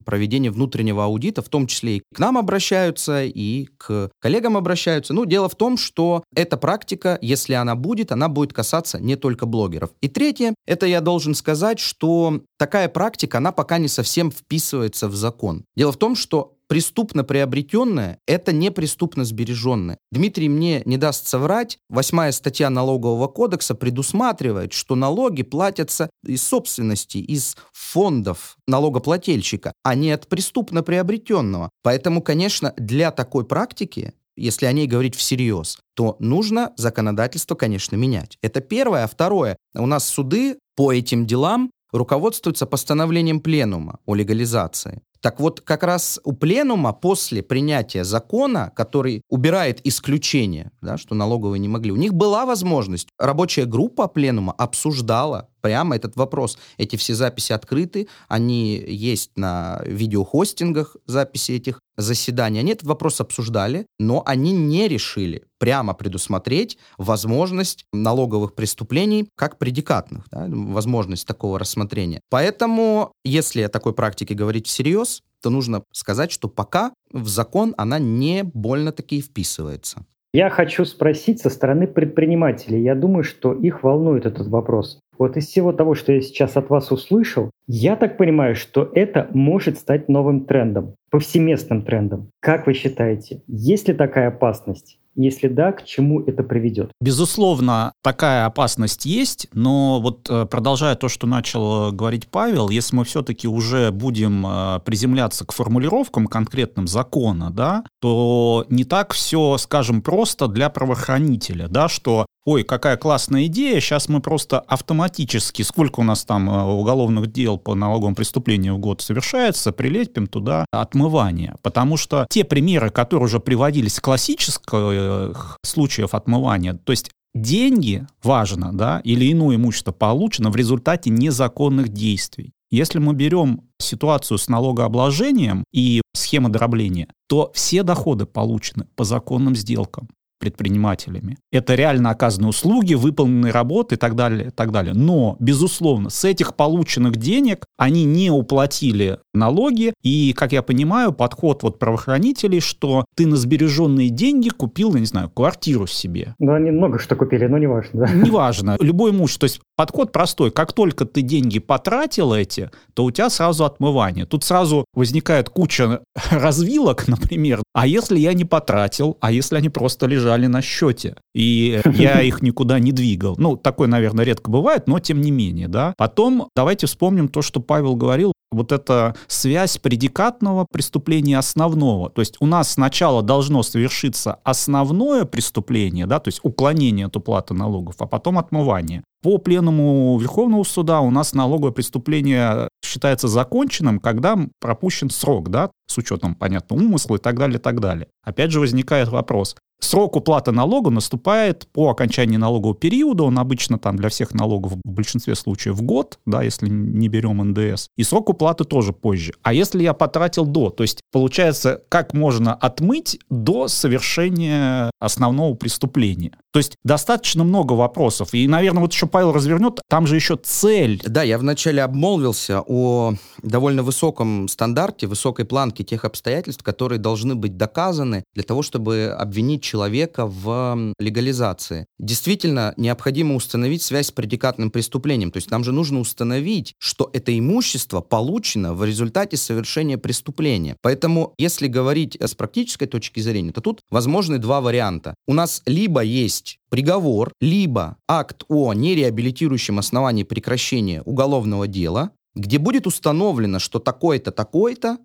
проведения 0.04 0.50
внутреннего 0.50 1.04
аудита, 1.04 1.42
в 1.42 1.48
том 1.48 1.66
числе 1.66 1.96
и 1.96 2.02
к 2.14 2.18
нам 2.18 2.38
обращаются, 2.38 3.24
и 3.24 3.66
к 3.76 4.10
коллегам 4.20 4.56
обращаются. 4.56 5.12
Ну, 5.12 5.24
дело 5.24 5.48
в 5.48 5.54
том, 5.54 5.76
что 5.76 6.22
эта 6.34 6.56
практика, 6.56 7.18
если 7.20 7.54
она 7.54 7.74
будет, 7.74 8.12
она 8.12 8.28
будет 8.28 8.52
касаться 8.52 9.00
не 9.00 9.16
только 9.16 9.46
блогеров. 9.46 9.90
И 10.00 10.08
третье, 10.08 10.54
это 10.66 10.86
я 10.86 11.00
должен 11.00 11.34
сказать, 11.34 11.78
что 11.78 12.42
такая 12.58 12.88
практика, 12.88 13.38
она 13.38 13.52
пока 13.52 13.78
не 13.78 13.88
совсем 13.88 14.30
вписывается 14.30 15.08
в 15.08 15.14
закон. 15.14 15.64
Дело 15.76 15.92
в 15.92 15.96
том, 15.96 16.14
что 16.14 16.56
преступно 16.70 17.24
приобретенное– 17.24 18.20
это 18.28 18.52
не 18.52 18.70
преступно 18.70 19.24
сбереженное. 19.24 19.98
Дмитрий 20.12 20.48
мне 20.48 20.82
не 20.84 20.98
даст 20.98 21.26
соврать, 21.26 21.78
восьмая 21.88 22.30
статья 22.30 22.70
налогового 22.70 23.26
кодекса 23.26 23.74
предусматривает, 23.74 24.72
что 24.72 24.94
налоги 24.94 25.42
платятся 25.42 26.10
из 26.24 26.44
собственности, 26.44 27.18
из 27.18 27.56
фондов 27.72 28.56
налогоплательщика, 28.68 29.72
а 29.82 29.96
не 29.96 30.12
от 30.12 30.28
преступно 30.28 30.84
приобретенного. 30.84 31.70
Поэтому, 31.82 32.22
конечно, 32.22 32.72
для 32.76 33.10
такой 33.10 33.44
практики 33.44 34.14
если 34.36 34.64
о 34.64 34.72
ней 34.72 34.86
говорить 34.86 35.16
всерьез, 35.16 35.78
то 35.94 36.16
нужно 36.18 36.72
законодательство, 36.76 37.56
конечно, 37.56 37.96
менять. 37.96 38.38
Это 38.40 38.62
первое. 38.62 39.04
А 39.04 39.08
второе, 39.08 39.58
у 39.74 39.84
нас 39.84 40.08
суды 40.08 40.58
по 40.76 40.92
этим 40.94 41.26
делам 41.26 41.70
руководствуются 41.92 42.66
постановлением 42.66 43.40
пленума 43.40 43.98
о 44.06 44.14
легализации. 44.14 45.02
Так 45.20 45.38
вот, 45.38 45.60
как 45.60 45.82
раз 45.82 46.18
у 46.24 46.32
пленума 46.32 46.94
после 46.94 47.42
принятия 47.42 48.04
закона, 48.04 48.72
который 48.74 49.22
убирает 49.28 49.86
исключение, 49.86 50.70
да, 50.80 50.96
что 50.96 51.14
налоговые 51.14 51.60
не 51.60 51.68
могли, 51.68 51.92
у 51.92 51.96
них 51.96 52.14
была 52.14 52.46
возможность. 52.46 53.08
Рабочая 53.18 53.66
группа 53.66 54.08
пленума 54.08 54.52
обсуждала 54.52 55.49
прямо 55.60 55.96
этот 55.96 56.16
вопрос. 56.16 56.58
Эти 56.78 56.96
все 56.96 57.14
записи 57.14 57.52
открыты, 57.52 58.08
они 58.28 58.76
есть 58.76 59.32
на 59.36 59.82
видеохостингах, 59.84 60.96
записи 61.06 61.52
этих 61.52 61.80
заседаний. 61.96 62.60
Они 62.60 62.72
этот 62.72 62.88
вопрос 62.88 63.20
обсуждали, 63.20 63.86
но 63.98 64.22
они 64.26 64.52
не 64.52 64.88
решили 64.88 65.44
прямо 65.58 65.94
предусмотреть 65.94 66.78
возможность 66.98 67.84
налоговых 67.92 68.54
преступлений 68.54 69.28
как 69.36 69.58
предикатных, 69.58 70.24
да, 70.30 70.46
возможность 70.48 71.26
такого 71.26 71.58
рассмотрения. 71.58 72.20
Поэтому, 72.30 73.12
если 73.24 73.62
о 73.62 73.68
такой 73.68 73.92
практике 73.92 74.34
говорить 74.34 74.66
всерьез, 74.66 75.22
то 75.42 75.50
нужно 75.50 75.82
сказать, 75.92 76.32
что 76.32 76.48
пока 76.48 76.92
в 77.12 77.28
закон 77.28 77.74
она 77.76 77.98
не 77.98 78.42
больно-таки 78.42 79.20
вписывается. 79.20 80.04
Я 80.32 80.48
хочу 80.48 80.84
спросить 80.84 81.40
со 81.40 81.50
стороны 81.50 81.88
предпринимателей. 81.88 82.82
Я 82.82 82.94
думаю, 82.94 83.24
что 83.24 83.52
их 83.52 83.82
волнует 83.82 84.26
этот 84.26 84.46
вопрос. 84.46 85.00
Вот 85.20 85.36
из 85.36 85.48
всего 85.48 85.72
того, 85.72 85.94
что 85.94 86.12
я 86.12 86.22
сейчас 86.22 86.56
от 86.56 86.70
вас 86.70 86.90
услышал, 86.90 87.50
я 87.66 87.94
так 87.94 88.16
понимаю, 88.16 88.56
что 88.56 88.90
это 88.94 89.28
может 89.34 89.78
стать 89.78 90.08
новым 90.08 90.46
трендом, 90.46 90.94
повсеместным 91.10 91.82
трендом. 91.82 92.30
Как 92.40 92.66
вы 92.66 92.72
считаете, 92.72 93.42
есть 93.46 93.86
ли 93.86 93.92
такая 93.92 94.28
опасность? 94.28 94.96
Если 95.16 95.48
да, 95.48 95.72
к 95.72 95.84
чему 95.84 96.22
это 96.22 96.42
приведет? 96.42 96.92
Безусловно, 97.00 97.92
такая 98.02 98.46
опасность 98.46 99.04
есть, 99.04 99.48
но 99.52 100.00
вот 100.00 100.30
э, 100.30 100.46
продолжая 100.46 100.94
то, 100.94 101.08
что 101.08 101.26
начал 101.26 101.88
э, 101.88 101.92
говорить 101.92 102.28
Павел, 102.28 102.70
если 102.70 102.96
мы 102.96 103.04
все-таки 103.04 103.48
уже 103.48 103.90
будем 103.90 104.46
э, 104.46 104.80
приземляться 104.84 105.44
к 105.44 105.52
формулировкам 105.52 106.28
конкретным 106.28 106.86
закона, 106.86 107.50
да, 107.50 107.84
то 108.00 108.64
не 108.70 108.84
так 108.84 109.12
все, 109.12 109.58
скажем, 109.58 110.00
просто 110.00 110.46
для 110.46 110.70
правоохранителя, 110.70 111.68
да, 111.68 111.88
что 111.88 112.24
ой, 112.44 112.64
какая 112.64 112.96
классная 112.96 113.46
идея, 113.46 113.80
сейчас 113.80 114.08
мы 114.08 114.20
просто 114.20 114.60
автоматически, 114.60 115.62
сколько 115.62 116.00
у 116.00 116.02
нас 116.02 116.24
там 116.24 116.48
уголовных 116.48 117.32
дел 117.32 117.58
по 117.58 117.74
налоговым 117.74 118.14
преступлениям 118.14 118.76
в 118.76 118.80
год 118.80 119.00
совершается, 119.02 119.72
прилепим 119.72 120.26
туда 120.26 120.66
отмывание. 120.72 121.56
Потому 121.62 121.96
что 121.96 122.26
те 122.30 122.44
примеры, 122.44 122.90
которые 122.90 123.26
уже 123.26 123.40
приводились 123.40 124.00
классических 124.00 125.58
случаев 125.64 126.14
отмывания, 126.14 126.74
то 126.74 126.92
есть 126.92 127.10
деньги, 127.34 128.06
важно, 128.22 128.72
да, 128.72 129.00
или 129.04 129.30
иное 129.30 129.56
имущество 129.56 129.92
получено 129.92 130.50
в 130.50 130.56
результате 130.56 131.10
незаконных 131.10 131.88
действий. 131.88 132.52
Если 132.70 133.00
мы 133.00 133.14
берем 133.14 133.62
ситуацию 133.78 134.38
с 134.38 134.48
налогообложением 134.48 135.64
и 135.72 136.02
схема 136.14 136.50
дробления, 136.50 137.08
то 137.28 137.50
все 137.54 137.82
доходы 137.82 138.26
получены 138.26 138.86
по 138.94 139.04
законным 139.04 139.56
сделкам 139.56 140.08
предпринимателями. 140.40 141.36
Это 141.52 141.76
реально 141.76 142.10
оказанные 142.10 142.48
услуги, 142.48 142.94
выполненные 142.94 143.52
работы 143.52 143.94
и 143.94 143.98
так 143.98 144.16
далее, 144.16 144.48
и 144.48 144.50
так 144.50 144.72
далее. 144.72 144.94
Но, 144.94 145.36
безусловно, 145.38 146.10
с 146.10 146.24
этих 146.24 146.56
полученных 146.56 147.16
денег 147.16 147.66
они 147.76 148.04
не 148.04 148.30
уплатили 148.30 149.18
налоги, 149.34 149.92
и, 150.02 150.32
как 150.32 150.52
я 150.52 150.62
понимаю, 150.62 151.12
подход 151.12 151.62
вот 151.62 151.78
правоохранителей, 151.78 152.60
что 152.60 153.04
ты 153.14 153.26
на 153.26 153.36
сбереженные 153.36 154.08
деньги 154.08 154.48
купил, 154.48 154.94
я 154.94 155.00
не 155.00 155.06
знаю, 155.06 155.30
квартиру 155.30 155.86
себе. 155.86 156.34
Ну, 156.38 156.54
они 156.54 156.70
много 156.70 156.98
что 156.98 157.14
купили, 157.14 157.46
но 157.46 157.58
неважно. 157.58 158.06
Да? 158.06 158.12
Неважно. 158.12 158.76
Любой 158.80 159.10
имущество. 159.10 159.40
То 159.40 159.52
есть 159.52 159.60
подход 159.76 160.10
простой. 160.10 160.50
Как 160.50 160.72
только 160.72 161.04
ты 161.04 161.20
деньги 161.20 161.58
потратил 161.58 162.32
эти, 162.32 162.70
то 162.94 163.04
у 163.04 163.10
тебя 163.10 163.28
сразу 163.30 163.64
отмывание. 163.64 164.24
Тут 164.24 164.44
сразу 164.44 164.86
возникает 164.94 165.50
куча 165.50 166.00
развилок, 166.30 167.06
например. 167.08 167.62
А 167.74 167.86
если 167.86 168.18
я 168.18 168.32
не 168.32 168.44
потратил? 168.44 169.18
А 169.20 169.30
если 169.30 169.56
они 169.56 169.68
просто 169.68 170.06
лежат 170.06 170.29
лежали 170.30 170.46
на 170.46 170.62
счете, 170.62 171.16
и 171.34 171.80
я 171.94 172.22
их 172.22 172.42
никуда 172.42 172.78
не 172.78 172.92
двигал. 172.92 173.34
Ну, 173.38 173.56
такое, 173.56 173.88
наверное, 173.88 174.24
редко 174.24 174.50
бывает, 174.50 174.86
но 174.86 174.98
тем 175.00 175.20
не 175.20 175.30
менее, 175.30 175.68
да. 175.68 175.94
Потом 175.96 176.48
давайте 176.54 176.86
вспомним 176.86 177.28
то, 177.28 177.42
что 177.42 177.60
Павел 177.60 177.96
говорил, 177.96 178.32
вот 178.52 178.72
эта 178.72 179.14
связь 179.28 179.78
предикатного 179.78 180.66
преступления 180.70 181.38
основного. 181.38 182.10
То 182.10 182.20
есть 182.20 182.36
у 182.40 182.46
нас 182.46 182.72
сначала 182.72 183.22
должно 183.22 183.62
совершиться 183.62 184.38
основное 184.44 185.24
преступление, 185.24 186.06
да, 186.06 186.18
то 186.18 186.28
есть 186.28 186.40
уклонение 186.42 187.06
от 187.06 187.16
уплаты 187.16 187.54
налогов, 187.54 187.96
а 188.00 188.06
потом 188.06 188.38
отмывание. 188.38 189.02
По 189.22 189.38
пленуму 189.38 190.18
Верховного 190.18 190.64
суда 190.64 191.00
у 191.00 191.10
нас 191.10 191.34
налоговое 191.34 191.72
преступление 191.72 192.68
считается 192.82 193.28
законченным, 193.28 194.00
когда 194.00 194.36
пропущен 194.60 195.10
срок, 195.10 195.50
да, 195.50 195.70
с 195.86 195.98
учетом, 195.98 196.34
понятно, 196.34 196.76
умысла 196.76 197.16
и 197.16 197.18
так 197.18 197.38
далее, 197.38 197.58
и 197.58 197.62
так 197.62 197.80
далее. 197.80 198.08
Опять 198.24 198.50
же 198.50 198.60
возникает 198.60 199.08
вопрос, 199.08 199.56
Срок 199.80 200.16
уплаты 200.16 200.52
налога 200.52 200.90
наступает 200.90 201.66
по 201.72 201.88
окончании 201.90 202.36
налогового 202.36 202.76
периода, 202.76 203.24
он 203.24 203.38
обычно 203.38 203.78
там 203.78 203.96
для 203.96 204.08
всех 204.08 204.34
налогов 204.34 204.74
в 204.84 204.88
большинстве 204.88 205.34
случаев 205.34 205.82
год, 205.82 206.18
да, 206.26 206.42
если 206.42 206.68
не 206.68 207.08
берем 207.08 207.38
НДС, 207.38 207.88
и 207.96 208.02
срок 208.02 208.28
уплаты 208.28 208.64
тоже 208.64 208.92
позже. 208.92 209.32
А 209.42 209.52
если 209.52 209.82
я 209.82 209.94
потратил 209.94 210.44
до, 210.44 210.70
то 210.70 210.82
есть 210.82 211.00
получается, 211.10 211.82
как 211.88 212.12
можно 212.14 212.54
отмыть 212.54 213.18
до 213.30 213.68
совершения 213.68 214.90
основного 215.00 215.54
преступления? 215.54 216.32
То 216.52 216.58
есть 216.58 216.76
достаточно 216.84 217.44
много 217.44 217.74
вопросов. 217.74 218.34
И, 218.34 218.46
наверное, 218.48 218.80
вот 218.80 218.92
еще 218.92 219.06
Павел 219.06 219.32
развернет, 219.32 219.80
там 219.88 220.06
же 220.06 220.16
еще 220.16 220.36
цель. 220.36 221.00
Да, 221.06 221.22
я 221.22 221.38
вначале 221.38 221.82
обмолвился 221.82 222.62
о 222.66 223.14
довольно 223.42 223.82
высоком 223.82 224.48
стандарте, 224.48 225.06
высокой 225.06 225.44
планке 225.44 225.84
тех 225.84 226.04
обстоятельств, 226.04 226.62
которые 226.62 226.98
должны 226.98 227.34
быть 227.34 227.56
доказаны 227.56 228.24
для 228.34 228.42
того, 228.42 228.62
чтобы 228.62 229.14
обвинить 229.16 229.62
человека 229.62 230.26
в 230.26 230.94
легализации. 230.98 231.86
Действительно, 231.98 232.74
необходимо 232.76 233.34
установить 233.34 233.82
связь 233.82 234.08
с 234.08 234.12
предикатным 234.12 234.70
преступлением. 234.70 235.30
То 235.30 235.36
есть 235.36 235.50
нам 235.50 235.62
же 235.62 235.72
нужно 235.72 236.00
установить, 236.00 236.74
что 236.78 237.10
это 237.12 237.36
имущество 237.38 238.00
получено 238.00 238.74
в 238.74 238.84
результате 238.84 239.36
совершения 239.36 239.98
преступления. 239.98 240.76
Поэтому, 240.82 241.34
если 241.38 241.68
говорить 241.68 242.16
с 242.20 242.34
практической 242.34 242.86
точки 242.86 243.20
зрения, 243.20 243.52
то 243.52 243.60
тут 243.60 243.80
возможны 243.90 244.38
два 244.38 244.60
варианта. 244.60 245.14
У 245.26 245.34
нас 245.34 245.62
либо 245.66 246.00
есть 246.00 246.39
приговор, 246.68 247.32
либо 247.40 247.96
акт 248.08 248.44
о 248.48 248.72
нереабилитирующем 248.72 249.78
основании 249.78 250.22
прекращения 250.22 251.02
уголовного 251.02 251.66
дела, 251.66 252.10
где 252.34 252.58
будет 252.58 252.86
установлено, 252.86 253.58
что 253.58 253.78
такой-то, 253.78 254.30
такой-то 254.30 254.98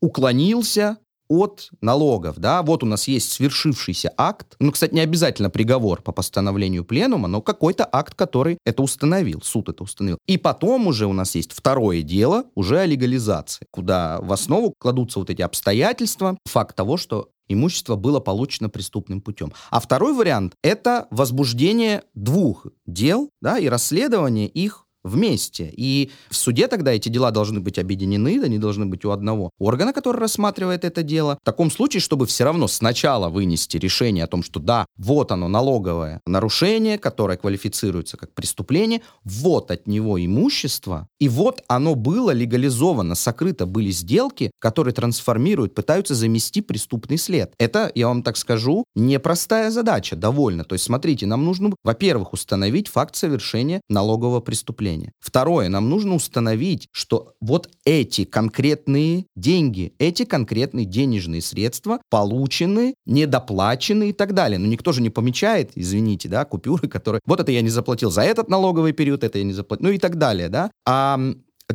уклонился 0.00 0.98
от 1.30 1.70
налогов, 1.80 2.38
да, 2.38 2.60
вот 2.62 2.82
у 2.82 2.86
нас 2.86 3.06
есть 3.06 3.30
свершившийся 3.30 4.12
акт, 4.16 4.56
ну, 4.58 4.72
кстати, 4.72 4.92
не 4.92 5.00
обязательно 5.00 5.48
приговор 5.48 6.02
по 6.02 6.10
постановлению 6.10 6.84
пленума, 6.84 7.28
но 7.28 7.40
какой-то 7.40 7.88
акт, 7.90 8.14
который 8.14 8.58
это 8.66 8.82
установил, 8.82 9.40
суд 9.40 9.68
это 9.68 9.84
установил. 9.84 10.18
И 10.26 10.38
потом 10.38 10.88
уже 10.88 11.06
у 11.06 11.12
нас 11.12 11.36
есть 11.36 11.52
второе 11.52 12.02
дело, 12.02 12.46
уже 12.56 12.80
о 12.80 12.86
легализации, 12.86 13.64
куда 13.70 14.18
в 14.20 14.32
основу 14.32 14.74
кладутся 14.78 15.20
вот 15.20 15.30
эти 15.30 15.40
обстоятельства, 15.40 16.36
факт 16.46 16.74
того, 16.74 16.96
что 16.96 17.28
имущество 17.52 17.96
было 17.96 18.20
получено 18.20 18.68
преступным 18.68 19.20
путем. 19.20 19.52
А 19.70 19.80
второй 19.80 20.14
вариант– 20.14 20.54
это 20.62 21.06
возбуждение 21.10 22.04
двух 22.14 22.66
дел 22.86 23.30
да, 23.40 23.58
и 23.58 23.68
расследование 23.68 24.48
их 24.48 24.86
вместе. 25.02 25.72
И 25.76 26.10
в 26.28 26.36
суде 26.36 26.68
тогда 26.68 26.92
эти 26.92 27.08
дела 27.08 27.30
должны 27.30 27.60
быть 27.60 27.78
объединены, 27.78 28.42
они 28.42 28.58
должны 28.58 28.86
быть 28.86 29.04
у 29.04 29.10
одного 29.10 29.50
органа, 29.58 29.92
который 29.92 30.18
рассматривает 30.18 30.84
это 30.84 31.02
дело. 31.02 31.38
В 31.40 31.44
таком 31.44 31.70
случае, 31.70 32.00
чтобы 32.00 32.26
все 32.26 32.44
равно 32.44 32.68
сначала 32.68 33.28
вынести 33.28 33.76
решение 33.76 34.24
о 34.24 34.26
том, 34.26 34.42
что 34.42 34.60
да, 34.60 34.86
вот 34.96 35.32
оно 35.32 35.48
налоговое 35.48 36.20
нарушение, 36.26 36.98
которое 36.98 37.38
квалифицируется 37.38 38.16
как 38.16 38.34
преступление, 38.34 39.00
вот 39.24 39.70
от 39.70 39.86
него 39.86 40.22
имущество, 40.22 41.08
и 41.18 41.28
вот 41.28 41.62
оно 41.68 41.94
было 41.94 42.30
легализовано, 42.30 43.14
сокрыто 43.14 43.66
были 43.66 43.90
сделки, 43.90 44.50
которые 44.58 44.94
трансформируют, 44.94 45.74
пытаются 45.74 46.14
замести 46.14 46.60
преступный 46.60 47.18
след. 47.18 47.52
Это, 47.58 47.90
я 47.94 48.08
вам 48.08 48.22
так 48.22 48.36
скажу, 48.36 48.84
непростая 48.94 49.70
задача, 49.70 50.16
довольно. 50.16 50.64
То 50.64 50.74
есть, 50.74 50.84
смотрите, 50.84 51.26
нам 51.26 51.44
нужно, 51.44 51.74
во-первых, 51.84 52.32
установить 52.32 52.88
факт 52.88 53.16
совершения 53.16 53.80
налогового 53.88 54.40
преступления 54.40 54.89
преступления. 54.90 55.12
Второе, 55.20 55.68
нам 55.68 55.88
нужно 55.88 56.14
установить, 56.14 56.88
что 56.92 57.34
вот 57.40 57.68
эти 57.84 58.24
конкретные 58.24 59.26
деньги, 59.36 59.92
эти 59.98 60.24
конкретные 60.24 60.86
денежные 60.86 61.40
средства 61.40 62.00
получены, 62.10 62.94
недоплачены 63.06 64.10
и 64.10 64.12
так 64.12 64.34
далее. 64.34 64.58
Но 64.58 64.66
никто 64.66 64.92
же 64.92 65.02
не 65.02 65.10
помечает, 65.10 65.72
извините, 65.74 66.28
да, 66.28 66.44
купюры, 66.44 66.88
которые... 66.88 67.20
Вот 67.26 67.40
это 67.40 67.52
я 67.52 67.62
не 67.62 67.70
заплатил 67.70 68.10
за 68.10 68.22
этот 68.22 68.48
налоговый 68.48 68.92
период, 68.92 69.24
это 69.24 69.38
я 69.38 69.44
не 69.44 69.52
заплатил, 69.52 69.86
ну 69.86 69.92
и 69.92 69.98
так 69.98 70.16
далее, 70.16 70.48
да. 70.48 70.70
А 70.86 71.18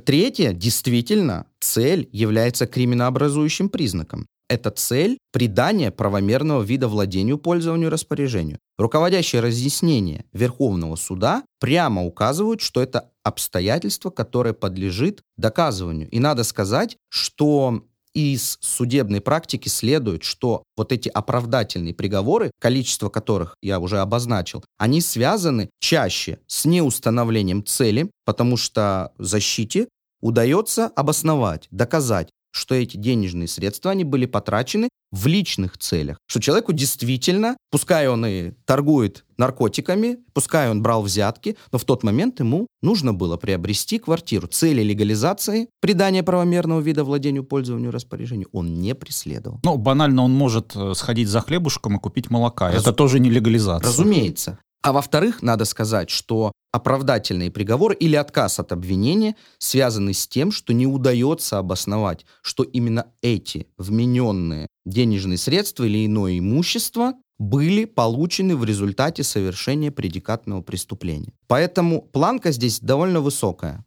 Третье, 0.03 0.51
действительно, 0.51 1.45
цель 1.61 2.09
является 2.11 2.67
криминообразующим 2.67 3.69
признаком. 3.69 4.27
Эта 4.47 4.71
цель 4.71 5.17
придания 5.31 5.91
правомерного 5.91 6.61
вида 6.63 6.87
владению, 6.87 7.37
пользованию, 7.37 7.89
распоряжению. 7.89 8.59
Руководящее 8.77 9.41
разъяснение 9.41 10.25
Верховного 10.33 10.95
суда 10.95 11.43
прямо 11.59 12.05
указывают, 12.05 12.61
что 12.61 12.81
это 12.81 13.09
обстоятельство, 13.23 14.09
которое 14.09 14.53
подлежит 14.53 15.21
доказыванию. 15.37 16.09
И 16.09 16.19
надо 16.19 16.43
сказать, 16.43 16.97
что 17.09 17.83
из 18.13 18.57
судебной 18.61 19.19
практики 19.19 19.67
следует, 19.67 20.23
что 20.23 20.63
вот 20.77 20.91
эти 20.91 21.09
оправдательные 21.09 21.93
приговоры, 21.93 22.51
количество 22.59 23.09
которых 23.09 23.55
я 23.61 23.79
уже 23.79 23.99
обозначил, 23.99 24.63
они 24.77 25.01
связаны 25.01 25.69
чаще 25.79 26.39
с 26.47 26.65
неустановлением 26.65 27.63
цели, 27.65 28.09
потому 28.23 28.55
что 28.55 29.11
защите 29.17 29.89
удается 30.21 30.87
обосновать, 30.87 31.67
доказать, 31.71 32.29
что 32.55 32.73
эти 32.73 32.95
денежные 32.97 33.47
средства, 33.47 33.91
они 33.91 34.03
были 34.03 34.25
потрачены 34.25 34.87
в 35.11 35.27
личных 35.27 35.77
целях. 35.77 36.17
Что 36.27 36.39
человеку 36.39 36.73
действительно, 36.73 37.57
пускай 37.69 38.07
он 38.07 38.25
и 38.25 38.51
торгует 38.65 39.25
наркотиками, 39.37 40.19
пускай 40.33 40.69
он 40.69 40.81
брал 40.81 41.03
взятки, 41.03 41.57
но 41.71 41.77
в 41.77 41.83
тот 41.83 42.03
момент 42.03 42.39
ему 42.39 42.67
нужно 42.81 43.13
было 43.13 43.37
приобрести 43.37 43.99
квартиру. 43.99 44.47
Цели 44.47 44.81
легализации, 44.81 45.67
придания 45.81 46.23
правомерного 46.23 46.79
вида 46.79 47.03
владению, 47.03 47.43
пользованию, 47.43 47.91
распоряжению 47.91 48.47
он 48.51 48.79
не 48.79 48.95
преследовал. 48.95 49.59
Ну, 49.63 49.77
банально 49.77 50.23
он 50.23 50.33
может 50.33 50.75
э, 50.75 50.93
сходить 50.95 51.27
за 51.27 51.41
хлебушком 51.41 51.97
и 51.97 51.99
купить 51.99 52.29
молока. 52.29 52.71
Раз... 52.71 52.81
Это 52.81 52.93
тоже 52.93 53.19
не 53.19 53.29
легализация. 53.29 53.87
Разумеется. 53.87 54.59
А 54.81 54.91
во-вторых, 54.91 55.41
надо 55.41 55.65
сказать, 55.65 56.09
что 56.09 56.51
оправдательные 56.75 57.51
приговоры 57.51 57.95
или 57.95 58.17
отказ 58.17 58.59
от 58.59 58.73
обвинения 58.73 59.35
связаны 59.59 60.13
с 60.13 60.27
тем, 60.27 60.51
что 60.51 60.73
не 60.73 60.85
удается 60.85 61.57
обосновать, 61.57 62.25
что 62.41 62.63
именно 62.63 63.05
эти 63.21 63.67
вмененные 63.77 64.67
денежные 64.85 65.37
средства 65.37 65.85
или 65.85 66.05
иное 66.05 66.37
имущество 66.37 67.13
были 67.39 67.85
получены 67.85 68.57
в 68.57 68.65
результате 68.65 69.23
совершения 69.23 69.89
предикатного 69.89 70.61
преступления. 70.61 71.31
Поэтому 71.47 72.01
планка 72.01 72.51
здесь 72.51 72.81
довольно 72.81 73.21
высокая. 73.21 73.85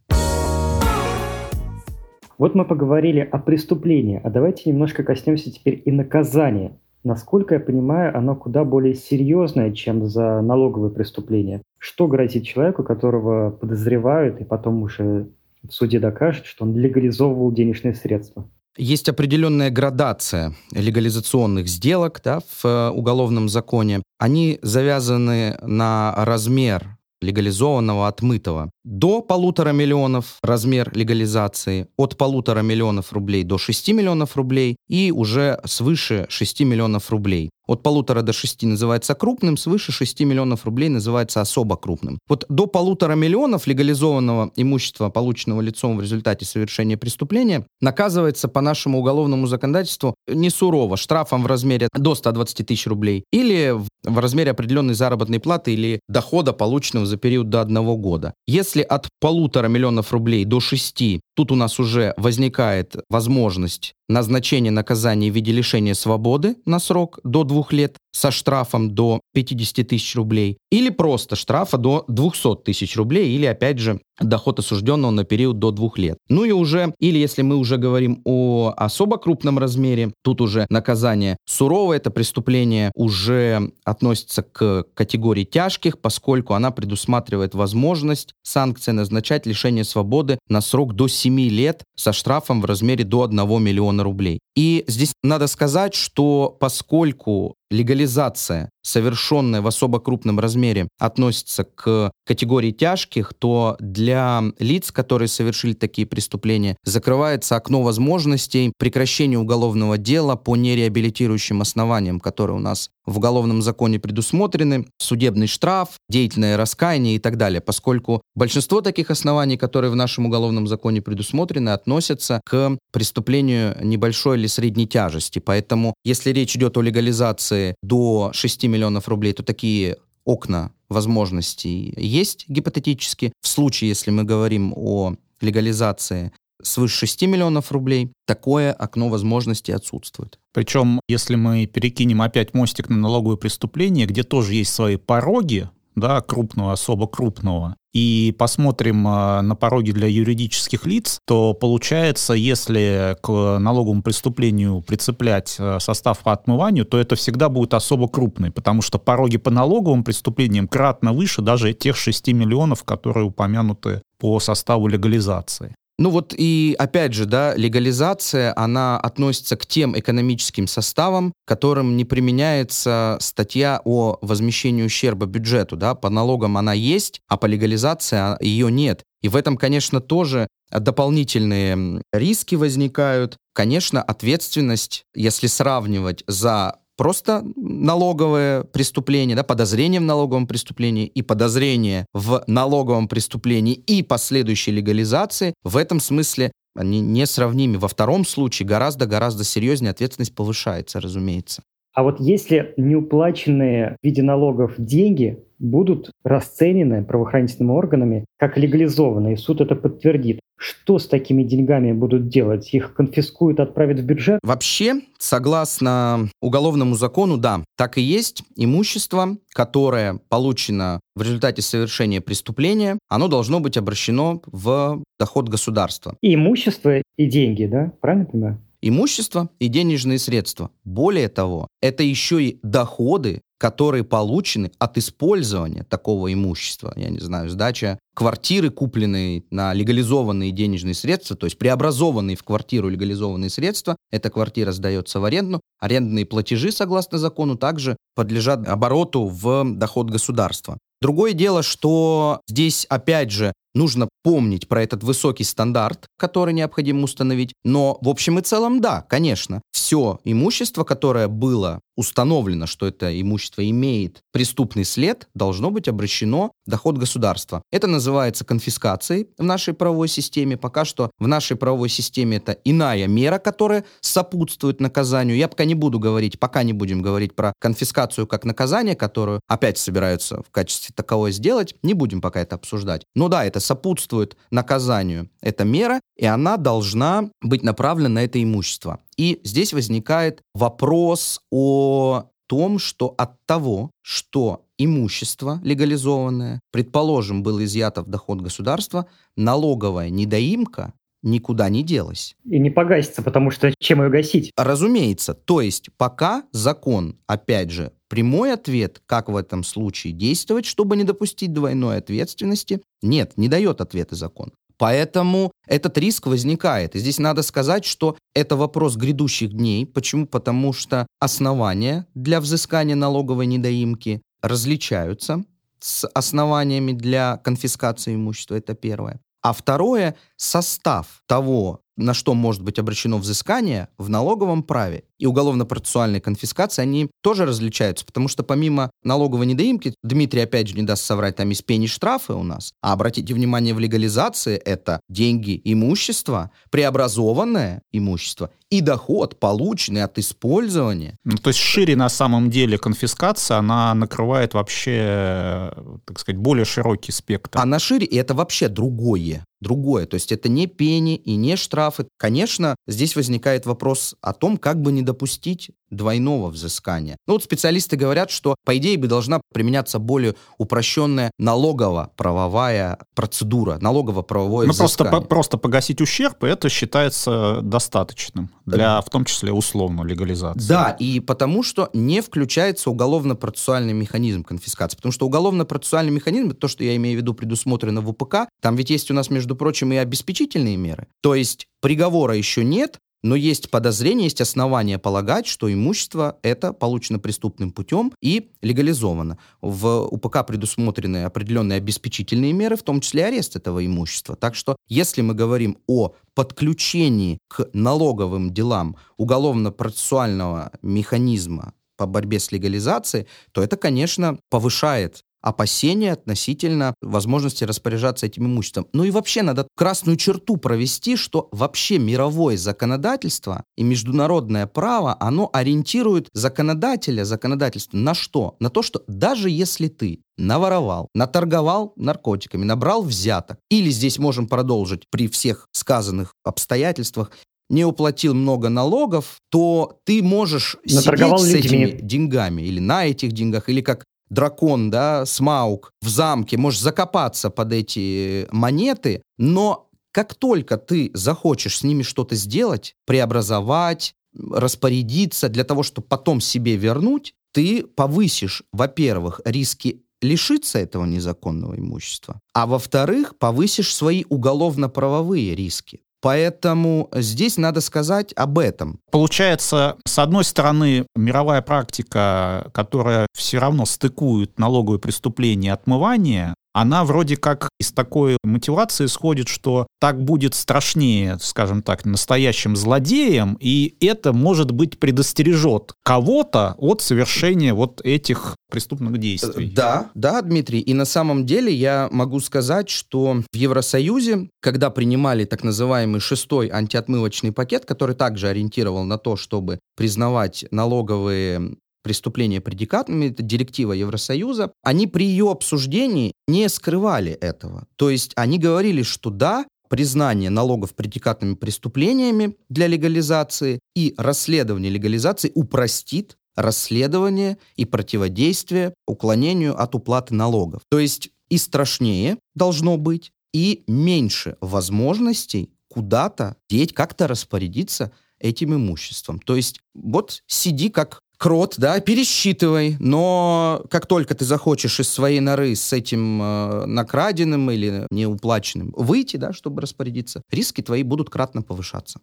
Вот 2.38 2.54
мы 2.54 2.64
поговорили 2.64 3.20
о 3.20 3.38
преступлении, 3.38 4.20
а 4.22 4.30
давайте 4.30 4.70
немножко 4.70 5.02
коснемся 5.02 5.50
теперь 5.50 5.82
и 5.84 5.90
наказания. 5.90 6.78
Насколько 7.04 7.54
я 7.54 7.60
понимаю, 7.60 8.16
оно 8.16 8.34
куда 8.34 8.64
более 8.64 8.94
серьезное, 8.94 9.72
чем 9.72 10.06
за 10.06 10.40
налоговые 10.42 10.90
преступления. 10.90 11.62
Что 11.78 12.08
грозит 12.08 12.44
человеку, 12.44 12.82
которого 12.82 13.50
подозревают 13.50 14.40
и 14.40 14.44
потом 14.44 14.82
уже 14.82 15.28
в 15.66 15.72
суде 15.72 16.00
докажет, 16.00 16.46
что 16.46 16.64
он 16.64 16.76
легализовывал 16.76 17.52
денежные 17.52 17.94
средства? 17.94 18.48
Есть 18.76 19.08
определенная 19.08 19.70
градация 19.70 20.54
легализационных 20.72 21.68
сделок 21.68 22.20
да, 22.22 22.40
в 22.40 22.64
э, 22.64 22.90
уголовном 22.90 23.48
законе. 23.48 24.02
Они 24.18 24.60
завязаны 24.62 25.58
на 25.62 26.14
размер 26.16 26.96
легализованного 27.20 28.06
отмытого. 28.06 28.70
До 28.90 29.20
полутора 29.20 29.72
миллионов 29.72 30.38
размер 30.42 30.90
легализации, 30.94 31.88
от 31.98 32.16
полутора 32.16 32.60
миллионов 32.60 33.12
рублей 33.12 33.44
до 33.44 33.58
6 33.58 33.90
миллионов 33.90 34.34
рублей 34.34 34.76
и 34.88 35.12
уже 35.14 35.60
свыше 35.66 36.24
6 36.30 36.60
миллионов 36.62 37.10
рублей 37.10 37.50
от 37.68 37.82
полутора 37.82 38.22
до 38.22 38.32
шести 38.32 38.66
называется 38.66 39.14
крупным, 39.14 39.56
свыше 39.56 39.92
6 39.92 40.20
миллионов 40.20 40.64
рублей 40.64 40.88
называется 40.88 41.40
особо 41.40 41.76
крупным. 41.76 42.18
Вот 42.26 42.46
до 42.48 42.66
полутора 42.66 43.14
миллионов 43.14 43.66
легализованного 43.66 44.50
имущества, 44.56 45.10
полученного 45.10 45.60
лицом 45.60 45.98
в 45.98 46.00
результате 46.00 46.46
совершения 46.46 46.96
преступления, 46.96 47.66
наказывается 47.80 48.48
по 48.48 48.62
нашему 48.62 48.98
уголовному 49.00 49.46
законодательству 49.46 50.14
не 50.26 50.48
сурово, 50.48 50.96
штрафом 50.96 51.42
в 51.42 51.46
размере 51.46 51.88
до 51.92 52.14
120 52.14 52.66
тысяч 52.66 52.86
рублей 52.86 53.24
или 53.32 53.76
в 54.04 54.18
размере 54.18 54.52
определенной 54.52 54.94
заработной 54.94 55.38
платы 55.38 55.74
или 55.74 56.00
дохода, 56.08 56.54
полученного 56.54 57.04
за 57.04 57.18
период 57.18 57.50
до 57.50 57.60
одного 57.60 57.98
года. 57.98 58.32
Если 58.46 58.77
от 58.82 59.08
полутора 59.20 59.68
миллионов 59.68 60.12
рублей 60.12 60.44
до 60.44 60.60
шести, 60.60 61.20
тут 61.38 61.52
у 61.52 61.54
нас 61.54 61.78
уже 61.78 62.14
возникает 62.16 62.96
возможность 63.08 63.94
назначения 64.08 64.72
наказания 64.72 65.30
в 65.30 65.34
виде 65.34 65.52
лишения 65.52 65.94
свободы 65.94 66.56
на 66.64 66.80
срок 66.80 67.20
до 67.22 67.44
двух 67.44 67.72
лет 67.72 67.96
со 68.10 68.30
штрафом 68.30 68.90
до 68.90 69.20
50 69.34 69.86
тысяч 69.86 70.16
рублей, 70.16 70.58
или 70.72 70.88
просто 70.88 71.36
штрафа 71.36 71.76
до 71.76 72.04
200 72.08 72.64
тысяч 72.64 72.96
рублей, 72.96 73.30
или, 73.36 73.46
опять 73.46 73.78
же, 73.78 74.00
доход 74.20 74.58
осужденного 74.58 75.12
на 75.12 75.24
период 75.24 75.60
до 75.60 75.70
двух 75.70 75.98
лет. 75.98 76.18
Ну 76.28 76.44
и 76.44 76.50
уже, 76.50 76.94
или 76.98 77.18
если 77.18 77.42
мы 77.42 77.54
уже 77.54 77.76
говорим 77.76 78.20
о 78.24 78.74
особо 78.76 79.18
крупном 79.18 79.58
размере, 79.58 80.12
тут 80.24 80.40
уже 80.40 80.66
наказание 80.70 81.36
суровое, 81.46 81.98
это 81.98 82.10
преступление 82.10 82.90
уже 82.96 83.70
относится 83.84 84.42
к 84.42 84.86
категории 84.94 85.44
тяжких, 85.44 86.00
поскольку 86.00 86.54
она 86.54 86.72
предусматривает 86.72 87.54
возможность 87.54 88.34
санкции 88.42 88.90
назначать 88.90 89.46
лишение 89.46 89.84
свободы 89.84 90.38
на 90.48 90.60
срок 90.60 90.94
до 90.94 91.06
7 91.06 91.27
лет 91.36 91.84
со 91.96 92.12
штрафом 92.12 92.60
в 92.60 92.64
размере 92.64 93.04
до 93.04 93.22
1 93.22 93.62
миллиона 93.62 94.02
рублей. 94.02 94.40
И 94.56 94.84
здесь 94.86 95.12
надо 95.22 95.46
сказать, 95.46 95.94
что 95.94 96.56
поскольку 96.58 97.54
легализация, 97.70 98.70
совершенная 98.82 99.60
в 99.60 99.66
особо 99.66 100.00
крупном 100.00 100.40
размере, 100.40 100.88
относится 100.98 101.64
к 101.64 102.10
категории 102.26 102.70
тяжких, 102.70 103.32
то 103.38 103.76
для 103.80 104.42
лиц, 104.58 104.90
которые 104.90 105.28
совершили 105.28 105.74
такие 105.74 106.06
преступления, 106.06 106.76
закрывается 106.84 107.56
окно 107.56 107.82
возможностей 107.82 108.72
прекращения 108.78 109.38
уголовного 109.38 109.98
дела 109.98 110.36
по 110.36 110.56
нереабилитирующим 110.56 111.60
основаниям, 111.60 112.20
которые 112.20 112.56
у 112.56 112.60
нас 112.60 112.90
в 113.04 113.18
уголовном 113.18 113.62
законе 113.62 113.98
предусмотрены, 113.98 114.86
судебный 114.98 115.46
штраф, 115.46 115.90
деятельное 116.10 116.56
раскаяние 116.56 117.16
и 117.16 117.18
так 117.18 117.38
далее, 117.38 117.60
поскольку 117.60 118.20
большинство 118.34 118.82
таких 118.82 119.10
оснований, 119.10 119.56
которые 119.56 119.90
в 119.90 119.96
нашем 119.96 120.26
уголовном 120.26 120.66
законе 120.66 121.00
предусмотрены, 121.00 121.70
относятся 121.70 122.40
к 122.44 122.76
преступлению 122.92 123.76
небольшой 123.82 124.38
или 124.38 124.46
средней 124.46 124.86
тяжести. 124.86 125.38
Поэтому, 125.38 125.94
если 126.04 126.30
речь 126.30 126.54
идет 126.56 126.76
о 126.76 126.82
легализации 126.82 127.57
до 127.82 128.30
6 128.32 128.64
миллионов 128.64 129.08
рублей, 129.08 129.32
то 129.32 129.42
такие 129.42 129.96
окна 130.24 130.72
возможностей 130.88 131.92
есть 131.96 132.44
гипотетически. 132.48 133.32
В 133.40 133.48
случае, 133.48 133.88
если 133.88 134.10
мы 134.10 134.24
говорим 134.24 134.72
о 134.76 135.14
легализации 135.40 136.32
свыше 136.62 137.06
6 137.06 137.22
миллионов 137.22 137.70
рублей, 137.72 138.12
такое 138.26 138.72
окно 138.72 139.08
возможностей 139.08 139.72
отсутствует. 139.72 140.38
Причем, 140.52 141.00
если 141.08 141.36
мы 141.36 141.66
перекинем 141.66 142.20
опять 142.22 142.52
мостик 142.54 142.88
на 142.88 142.96
налоговое 142.96 143.36
преступление, 143.36 144.06
где 144.06 144.22
тоже 144.22 144.54
есть 144.54 144.72
свои 144.72 144.96
пороги, 144.96 145.68
да, 146.00 146.20
крупного, 146.20 146.72
особо 146.72 147.06
крупного, 147.06 147.76
и 147.92 148.34
посмотрим 148.38 149.06
а, 149.08 149.42
на 149.42 149.56
пороги 149.56 149.92
для 149.92 150.06
юридических 150.06 150.86
лиц, 150.86 151.18
то 151.26 151.54
получается, 151.54 152.34
если 152.34 153.16
к 153.22 153.58
налоговому 153.58 154.02
преступлению 154.02 154.82
прицеплять 154.82 155.56
а, 155.58 155.78
состав 155.80 156.20
по 156.20 156.32
отмыванию, 156.32 156.84
то 156.84 156.98
это 156.98 157.16
всегда 157.16 157.48
будет 157.48 157.74
особо 157.74 158.08
крупный, 158.08 158.50
потому 158.50 158.82
что 158.82 158.98
пороги 158.98 159.38
по 159.38 159.50
налоговым 159.50 160.04
преступлениям 160.04 160.68
кратно 160.68 161.12
выше 161.12 161.42
даже 161.42 161.72
тех 161.72 161.96
6 161.96 162.28
миллионов, 162.28 162.84
которые 162.84 163.26
упомянуты 163.26 164.02
по 164.18 164.38
составу 164.38 164.86
легализации. 164.86 165.74
Ну 166.00 166.10
вот 166.10 166.32
и 166.36 166.76
опять 166.78 167.12
же, 167.12 167.26
да, 167.26 167.56
легализация, 167.56 168.52
она 168.56 169.00
относится 169.00 169.56
к 169.56 169.66
тем 169.66 169.98
экономическим 169.98 170.68
составам, 170.68 171.32
которым 171.44 171.96
не 171.96 172.04
применяется 172.04 173.18
статья 173.20 173.80
о 173.84 174.16
возмещении 174.22 174.84
ущерба 174.84 175.26
бюджету, 175.26 175.76
да, 175.76 175.96
по 175.96 176.08
налогам 176.08 176.56
она 176.56 176.72
есть, 176.72 177.20
а 177.26 177.36
по 177.36 177.46
легализации 177.46 178.16
а, 178.16 178.38
ее 178.40 178.70
нет. 178.70 179.02
И 179.22 179.28
в 179.28 179.34
этом, 179.34 179.56
конечно, 179.56 180.00
тоже 180.00 180.46
дополнительные 180.70 182.02
риски 182.12 182.54
возникают. 182.54 183.36
Конечно, 183.52 184.00
ответственность, 184.00 185.02
если 185.16 185.48
сравнивать 185.48 186.22
за 186.28 186.76
просто 186.98 187.44
налоговое 187.56 188.64
преступление, 188.64 189.34
да, 189.34 189.44
подозрение 189.44 190.00
в 190.00 190.04
налоговом 190.04 190.46
преступлении 190.46 191.06
и 191.06 191.22
подозрение 191.22 192.04
в 192.12 192.44
налоговом 192.46 193.08
преступлении 193.08 193.74
и 193.74 194.02
последующей 194.02 194.72
легализации, 194.72 195.54
в 195.62 195.78
этом 195.78 196.00
смысле 196.00 196.52
они 196.74 197.00
несравнимы. 197.00 197.78
Во 197.78 197.88
втором 197.88 198.26
случае 198.26 198.68
гораздо-гораздо 198.68 199.44
серьезнее 199.44 199.92
ответственность 199.92 200.34
повышается, 200.34 201.00
разумеется. 201.00 201.62
А 201.94 202.02
вот 202.02 202.20
если 202.20 202.74
неуплаченные 202.76 203.96
в 204.00 204.06
виде 204.06 204.22
налогов 204.22 204.74
деньги 204.76 205.38
будут 205.58 206.10
расценены 206.24 207.04
правоохранительными 207.04 207.72
органами 207.72 208.24
как 208.38 208.56
легализованные, 208.56 209.34
и 209.34 209.36
суд 209.36 209.60
это 209.60 209.74
подтвердит, 209.74 210.40
что 210.56 210.98
с 210.98 211.06
такими 211.06 211.44
деньгами 211.44 211.92
будут 211.92 212.28
делать? 212.28 212.74
Их 212.74 212.94
конфискуют, 212.94 213.60
отправят 213.60 214.00
в 214.00 214.04
бюджет? 214.04 214.40
Вообще, 214.42 215.02
согласно 215.18 216.28
уголовному 216.40 216.94
закону, 216.94 217.38
да, 217.38 217.62
так 217.76 217.96
и 217.96 218.02
есть. 218.02 218.42
Имущество, 218.56 219.36
которое 219.52 220.18
получено 220.28 221.00
в 221.14 221.22
результате 221.22 221.62
совершения 221.62 222.20
преступления, 222.20 222.98
оно 223.08 223.28
должно 223.28 223.60
быть 223.60 223.76
обращено 223.76 224.42
в 224.46 225.02
доход 225.18 225.48
государства. 225.48 226.16
И 226.22 226.34
имущество, 226.34 227.02
и 227.16 227.26
деньги, 227.26 227.66
да? 227.66 227.92
Правильно 228.00 228.26
понимаю? 228.26 228.60
имущество 228.80 229.50
и 229.58 229.68
денежные 229.68 230.18
средства. 230.18 230.70
Более 230.84 231.28
того, 231.28 231.66
это 231.80 232.02
еще 232.02 232.42
и 232.42 232.58
доходы, 232.62 233.40
которые 233.58 234.04
получены 234.04 234.70
от 234.78 234.96
использования 234.98 235.84
такого 235.84 236.32
имущества. 236.32 236.92
Я 236.96 237.10
не 237.10 237.18
знаю, 237.18 237.50
сдача 237.50 237.98
квартиры, 238.14 238.70
купленные 238.70 239.44
на 239.50 239.72
легализованные 239.74 240.50
денежные 240.50 240.94
средства, 240.94 241.36
то 241.36 241.46
есть 241.46 241.58
преобразованные 241.58 242.36
в 242.36 242.44
квартиру 242.44 242.88
легализованные 242.88 243.50
средства, 243.50 243.96
эта 244.10 244.30
квартира 244.30 244.72
сдается 244.72 245.20
в 245.20 245.24
аренду. 245.24 245.60
Арендные 245.80 246.26
платежи, 246.26 246.72
согласно 246.72 247.18
закону, 247.18 247.56
также 247.56 247.96
подлежат 248.14 248.66
обороту 248.66 249.26
в 249.26 249.64
доход 249.76 250.10
государства. 250.10 250.78
Другое 251.00 251.32
дело, 251.32 251.62
что 251.62 252.40
здесь, 252.48 252.84
опять 252.86 253.30
же, 253.30 253.52
нужно 253.74 254.08
помнить 254.24 254.66
про 254.66 254.82
этот 254.82 255.04
высокий 255.04 255.44
стандарт, 255.44 256.06
который 256.18 256.52
необходимо 256.52 257.04
установить. 257.04 257.54
Но 257.64 257.98
в 258.00 258.08
общем 258.08 258.38
и 258.38 258.42
целом, 258.42 258.80
да, 258.80 259.02
конечно, 259.02 259.62
все 259.70 260.18
имущество, 260.24 260.82
которое 260.82 261.28
было 261.28 261.80
установлено, 261.98 262.66
что 262.66 262.86
это 262.86 263.20
имущество 263.20 263.68
имеет 263.68 264.22
преступный 264.30 264.84
след, 264.84 265.28
должно 265.34 265.72
быть 265.72 265.88
обращено 265.88 266.52
доход 266.64 266.96
государства. 266.96 267.60
Это 267.72 267.88
называется 267.88 268.44
конфискацией 268.44 269.26
в 269.36 269.42
нашей 269.42 269.74
правовой 269.74 270.06
системе. 270.06 270.56
Пока 270.56 270.84
что 270.84 271.10
в 271.18 271.26
нашей 271.26 271.56
правовой 271.56 271.88
системе 271.88 272.36
это 272.36 272.52
иная 272.62 273.08
мера, 273.08 273.38
которая 273.40 273.84
сопутствует 274.00 274.80
наказанию. 274.80 275.36
Я 275.36 275.48
пока 275.48 275.64
не 275.64 275.74
буду 275.74 275.98
говорить, 275.98 276.38
пока 276.38 276.62
не 276.62 276.72
будем 276.72 277.02
говорить 277.02 277.34
про 277.34 277.52
конфискацию 277.58 278.28
как 278.28 278.44
наказание, 278.44 278.94
которую 278.94 279.40
опять 279.48 279.76
собираются 279.76 280.44
в 280.44 280.52
качестве 280.52 280.94
таковой 280.94 281.32
сделать. 281.32 281.74
Не 281.82 281.94
будем 281.94 282.20
пока 282.20 282.40
это 282.40 282.54
обсуждать. 282.54 283.02
Но 283.16 283.26
да, 283.26 283.44
это 283.44 283.58
сопутствует 283.58 284.36
наказанию. 284.52 285.30
эта 285.40 285.64
мера, 285.64 286.00
и 286.16 286.26
она 286.26 286.58
должна 286.58 287.30
быть 287.42 287.64
направлена 287.64 288.08
на 288.08 288.24
это 288.24 288.40
имущество. 288.40 289.00
И 289.18 289.40
здесь 289.42 289.72
возникает 289.72 290.42
вопрос 290.54 291.40
о 291.50 292.30
том, 292.46 292.78
что 292.78 293.14
от 293.18 293.44
того, 293.46 293.90
что 294.00 294.64
имущество 294.78 295.60
легализованное, 295.62 296.60
предположим, 296.70 297.42
было 297.42 297.64
изъято 297.64 298.02
в 298.02 298.08
доход 298.08 298.40
государства, 298.40 299.06
налоговая 299.36 300.08
недоимка 300.08 300.94
никуда 301.22 301.68
не 301.68 301.82
делась. 301.82 302.36
И 302.44 302.58
не 302.60 302.70
погасится, 302.70 303.22
потому 303.22 303.50
что 303.50 303.74
чем 303.80 304.02
ее 304.02 304.08
гасить? 304.08 304.52
Разумеется. 304.56 305.34
То 305.34 305.60
есть 305.60 305.90
пока 305.96 306.44
закон, 306.52 307.18
опять 307.26 307.70
же, 307.70 307.92
прямой 308.08 308.52
ответ, 308.52 309.02
как 309.04 309.28
в 309.28 309.36
этом 309.36 309.64
случае 309.64 310.12
действовать, 310.12 310.64
чтобы 310.64 310.96
не 310.96 311.04
допустить 311.04 311.52
двойной 311.52 311.98
ответственности, 311.98 312.82
нет, 313.02 313.32
не 313.36 313.48
дает 313.48 313.80
ответа 313.80 314.14
закон. 314.14 314.52
Поэтому 314.78 315.50
этот 315.66 315.98
риск 315.98 316.26
возникает. 316.26 316.94
И 316.94 317.00
здесь 317.00 317.18
надо 317.18 317.42
сказать, 317.42 317.84
что 317.84 318.16
это 318.34 318.56
вопрос 318.56 318.96
грядущих 318.96 319.52
дней. 319.52 319.84
Почему? 319.86 320.26
Потому 320.26 320.72
что 320.72 321.06
основания 321.20 322.06
для 322.14 322.40
взыскания 322.40 322.94
налоговой 322.94 323.46
недоимки 323.46 324.22
различаются 324.40 325.44
с 325.80 326.06
основаниями 326.14 326.92
для 326.92 327.36
конфискации 327.38 328.14
имущества. 328.14 328.54
Это 328.54 328.74
первое. 328.74 329.20
А 329.42 329.52
второе, 329.52 330.16
состав 330.36 331.22
того, 331.26 331.80
на 331.98 332.14
что 332.14 332.32
может 332.34 332.62
быть 332.62 332.78
обращено 332.78 333.18
взыскание 333.18 333.88
в 333.98 334.08
налоговом 334.08 334.62
праве 334.62 335.04
и 335.18 335.26
уголовно-процессуальной 335.26 336.20
конфискации, 336.20 336.82
они 336.82 337.10
тоже 337.22 337.44
различаются, 337.44 338.06
потому 338.06 338.28
что 338.28 338.44
помимо 338.44 338.90
налоговой 339.02 339.46
недоимки, 339.46 339.94
Дмитрий 340.02 340.42
опять 340.42 340.68
же 340.68 340.76
не 340.76 340.82
даст 340.82 341.04
соврать, 341.04 341.36
там 341.36 341.48
есть 341.48 341.66
пени 341.66 341.86
штрафы 341.86 342.34
у 342.34 342.44
нас, 342.44 342.72
а 342.80 342.92
обратите 342.92 343.34
внимание, 343.34 343.74
в 343.74 343.80
легализации 343.80 344.56
это 344.56 345.00
деньги, 345.08 345.60
имущество, 345.64 346.52
преобразованное 346.70 347.82
имущество 347.92 348.50
и 348.70 348.80
доход, 348.80 349.40
полученный 349.40 350.04
от 350.04 350.18
использования. 350.18 351.16
Ну, 351.24 351.36
то 351.38 351.48
есть 351.48 351.58
шире 351.58 351.96
на 351.96 352.08
самом 352.08 352.50
деле 352.50 352.78
конфискация, 352.78 353.58
она 353.58 353.94
накрывает 353.94 354.54
вообще, 354.54 355.72
так 356.04 356.18
сказать, 356.18 356.40
более 356.40 356.64
широкий 356.64 357.12
спектр. 357.12 357.58
Она 357.58 357.78
шире, 357.78 358.06
и 358.06 358.16
это 358.16 358.34
вообще 358.34 358.68
другое 358.68 359.44
другое. 359.60 360.06
То 360.06 360.14
есть 360.14 360.32
это 360.32 360.48
не 360.48 360.66
пени 360.66 361.16
и 361.16 361.36
не 361.36 361.56
штрафы. 361.56 362.06
Конечно, 362.16 362.76
здесь 362.86 363.16
возникает 363.16 363.66
вопрос 363.66 364.16
о 364.20 364.32
том, 364.32 364.56
как 364.56 364.80
бы 364.80 364.92
не 364.92 365.02
допустить 365.02 365.70
двойного 365.90 366.50
взыскания. 366.50 367.16
Ну 367.26 367.34
вот 367.34 367.44
специалисты 367.44 367.96
говорят, 367.96 368.30
что 368.30 368.56
по 368.64 368.76
идее 368.76 368.98
бы 368.98 369.06
должна 369.06 369.40
применяться 369.52 369.98
более 369.98 370.34
упрощенная 370.58 371.30
налогово-правовая 371.38 372.98
процедура, 373.14 373.78
налогово-правовое 373.80 374.66
ну, 374.66 374.72
взыскание. 374.72 375.10
Просто, 375.10 375.28
просто 375.28 375.58
погасить 375.58 376.00
ущерб, 376.00 376.44
это 376.44 376.68
считается 376.68 377.60
достаточным 377.62 378.50
для, 378.66 379.00
в 379.00 379.10
том 379.10 379.24
числе, 379.24 379.52
условно 379.52 380.02
легализации. 380.02 380.68
Да, 380.68 380.96
и 380.98 381.20
потому 381.20 381.62
что 381.62 381.90
не 381.92 382.20
включается 382.20 382.90
уголовно-процессуальный 382.90 383.92
механизм 383.92 384.44
конфискации. 384.44 384.96
Потому 384.96 385.12
что 385.12 385.26
уголовно-процессуальный 385.26 386.12
механизм, 386.12 386.50
это 386.50 386.56
то, 386.56 386.68
что 386.68 386.84
я 386.84 386.96
имею 386.96 387.18
в 387.18 387.20
виду, 387.22 387.34
предусмотрено 387.34 388.00
в 388.00 388.08
УПК, 388.10 388.48
там 388.60 388.76
ведь 388.76 388.90
есть 388.90 389.10
у 389.10 389.14
нас, 389.14 389.30
между 389.30 389.56
прочим, 389.56 389.92
и 389.92 389.96
обеспечительные 389.96 390.76
меры. 390.76 391.08
То 391.22 391.34
есть 391.34 391.66
приговора 391.80 392.34
еще 392.36 392.64
нет, 392.64 392.98
но 393.22 393.34
есть 393.34 393.70
подозрение, 393.70 394.24
есть 394.24 394.40
основания 394.40 394.98
полагать, 394.98 395.46
что 395.46 395.72
имущество 395.72 396.38
это 396.42 396.72
получено 396.72 397.18
преступным 397.18 397.72
путем 397.72 398.12
и 398.20 398.50
легализовано. 398.62 399.38
В 399.60 400.06
УПК 400.06 400.46
предусмотрены 400.46 401.24
определенные 401.24 401.78
обеспечительные 401.78 402.52
меры, 402.52 402.76
в 402.76 402.82
том 402.82 403.00
числе 403.00 403.26
арест 403.26 403.56
этого 403.56 403.84
имущества. 403.84 404.36
Так 404.36 404.54
что, 404.54 404.76
если 404.86 405.22
мы 405.22 405.34
говорим 405.34 405.78
о 405.86 406.14
подключении 406.34 407.38
к 407.48 407.68
налоговым 407.72 408.52
делам 408.54 408.96
уголовно-процессуального 409.16 410.72
механизма 410.82 411.74
по 411.96 412.06
борьбе 412.06 412.38
с 412.38 412.52
легализацией, 412.52 413.26
то 413.52 413.62
это, 413.62 413.76
конечно, 413.76 414.38
повышает 414.48 415.24
опасения 415.42 416.12
относительно 416.12 416.94
возможности 417.00 417.64
распоряжаться 417.64 418.26
этим 418.26 418.46
имуществом. 418.46 418.86
Ну 418.92 419.04
и 419.04 419.10
вообще 419.10 419.42
надо 419.42 419.68
красную 419.76 420.16
черту 420.16 420.56
провести, 420.56 421.16
что 421.16 421.48
вообще 421.52 421.98
мировое 421.98 422.56
законодательство 422.56 423.64
и 423.76 423.82
международное 423.82 424.66
право, 424.66 425.16
оно 425.20 425.50
ориентирует 425.52 426.28
законодателя, 426.32 427.24
законодательство 427.24 427.96
на 427.96 428.14
что? 428.14 428.56
На 428.60 428.70
то, 428.70 428.82
что 428.82 429.02
даже 429.06 429.50
если 429.50 429.88
ты 429.88 430.20
наворовал, 430.36 431.08
наторговал 431.14 431.92
наркотиками, 431.96 432.64
набрал 432.64 433.02
взяток, 433.02 433.58
или 433.70 433.90
здесь 433.90 434.18
можем 434.18 434.48
продолжить 434.48 435.04
при 435.10 435.28
всех 435.28 435.66
сказанных 435.72 436.32
обстоятельствах, 436.44 437.32
не 437.70 437.84
уплатил 437.84 438.34
много 438.34 438.68
налогов, 438.68 439.40
то 439.50 439.98
ты 440.04 440.22
можешь 440.22 440.76
Наторговал 440.84 441.38
сидеть 441.38 441.64
с 441.64 441.66
этими 441.66 442.00
деньгами 442.00 442.62
или 442.62 442.80
на 442.80 443.06
этих 443.06 443.32
деньгах, 443.32 443.68
или 443.68 443.80
как 443.80 444.04
дракон, 444.30 444.90
да, 444.90 445.26
Смаук 445.26 445.92
в 446.00 446.08
замке, 446.08 446.56
можешь 446.56 446.80
закопаться 446.80 447.50
под 447.50 447.72
эти 447.72 448.46
монеты, 448.50 449.22
но 449.36 449.88
как 450.12 450.34
только 450.34 450.76
ты 450.76 451.10
захочешь 451.14 451.78
с 451.78 451.82
ними 451.82 452.02
что-то 452.02 452.34
сделать, 452.34 452.94
преобразовать, 453.06 454.14
распорядиться 454.34 455.48
для 455.48 455.64
того, 455.64 455.82
чтобы 455.82 456.06
потом 456.08 456.40
себе 456.40 456.76
вернуть, 456.76 457.34
ты 457.52 457.82
повысишь, 457.84 458.62
во-первых, 458.72 459.40
риски 459.44 460.02
лишиться 460.20 460.78
этого 460.78 461.04
незаконного 461.04 461.78
имущества, 461.78 462.40
а 462.52 462.66
во-вторых, 462.66 463.38
повысишь 463.38 463.94
свои 463.94 464.24
уголовно-правовые 464.28 465.54
риски. 465.54 466.00
Поэтому 466.20 467.08
здесь 467.14 467.56
надо 467.56 467.80
сказать 467.80 468.32
об 468.34 468.58
этом. 468.58 469.00
Получается, 469.10 469.96
с 470.04 470.18
одной 470.18 470.44
стороны, 470.44 471.06
мировая 471.14 471.62
практика, 471.62 472.70
которая 472.72 473.26
все 473.36 473.58
равно 473.58 473.86
стыкует 473.86 474.58
налоговые 474.58 474.98
преступления 474.98 475.68
и 475.68 475.72
отмывание, 475.72 476.54
она 476.80 477.04
вроде 477.04 477.36
как 477.36 477.68
из 477.80 477.90
такой 477.90 478.36
мотивации 478.44 479.06
исходит, 479.06 479.48
что 479.48 479.88
так 480.00 480.22
будет 480.22 480.54
страшнее, 480.54 481.36
скажем 481.40 481.82
так, 481.82 482.04
настоящим 482.04 482.76
злодеям, 482.76 483.56
и 483.60 483.96
это, 484.00 484.32
может 484.32 484.70
быть, 484.70 485.00
предостережет 485.00 485.92
кого-то 486.04 486.76
от 486.78 487.00
совершения 487.00 487.74
вот 487.74 488.00
этих 488.04 488.54
преступных 488.70 489.18
действий. 489.18 489.72
Да, 489.74 490.10
да, 490.14 490.40
Дмитрий. 490.40 490.80
И 490.80 490.94
на 490.94 491.04
самом 491.04 491.46
деле 491.46 491.74
я 491.74 492.08
могу 492.12 492.38
сказать, 492.38 492.88
что 492.88 493.42
в 493.52 493.56
Евросоюзе, 493.56 494.48
когда 494.60 494.90
принимали 494.90 495.44
так 495.46 495.64
называемый 495.64 496.20
шестой 496.20 496.68
антиотмывочный 496.68 497.50
пакет, 497.50 497.86
который 497.86 498.14
также 498.14 498.48
ориентировал 498.48 499.04
на 499.04 499.18
то, 499.18 499.36
чтобы 499.36 499.80
признавать 499.96 500.64
налоговые 500.70 501.76
преступления 502.08 502.62
предикатными, 502.62 503.26
это 503.26 503.42
директива 503.42 503.92
Евросоюза, 503.92 504.72
они 504.82 505.06
при 505.06 505.26
ее 505.26 505.50
обсуждении 505.50 506.32
не 506.46 506.66
скрывали 506.70 507.32
этого. 507.32 507.86
То 507.96 508.08
есть 508.08 508.32
они 508.34 508.58
говорили, 508.58 509.02
что 509.02 509.28
да, 509.28 509.66
признание 509.90 510.48
налогов 510.48 510.94
предикатными 510.94 511.54
преступлениями 511.54 512.56
для 512.70 512.86
легализации 512.86 513.80
и 513.94 514.14
расследование 514.16 514.90
легализации 514.90 515.52
упростит 515.54 516.38
расследование 516.56 517.58
и 517.76 517.84
противодействие 517.84 518.94
уклонению 519.06 519.78
от 519.78 519.94
уплаты 519.94 520.34
налогов. 520.34 520.80
То 520.88 520.98
есть 520.98 521.28
и 521.50 521.58
страшнее 521.58 522.38
должно 522.54 522.96
быть, 522.96 523.32
и 523.52 523.84
меньше 523.86 524.56
возможностей 524.62 525.70
куда-то 525.88 526.56
деть, 526.70 526.94
как-то 526.94 527.28
распорядиться 527.28 528.12
этим 528.40 528.74
имуществом. 528.74 529.40
То 529.40 529.56
есть 529.56 529.80
вот 529.94 530.42
сиди 530.46 530.88
как 530.88 531.20
крот, 531.38 531.74
да, 531.78 531.98
пересчитывай, 532.00 532.96
но 532.98 533.82
как 533.90 534.06
только 534.06 534.34
ты 534.34 534.44
захочешь 534.44 535.00
из 535.00 535.08
своей 535.08 535.40
норы 535.40 535.74
с 535.74 535.92
этим 535.92 536.42
э, 536.42 536.86
накраденным 536.86 537.70
или 537.70 538.06
неуплаченным 538.10 538.92
выйти, 538.96 539.36
да, 539.36 539.52
чтобы 539.52 539.80
распорядиться, 539.80 540.42
риски 540.50 540.82
твои 540.82 541.02
будут 541.02 541.30
кратно 541.30 541.62
повышаться. 541.62 542.20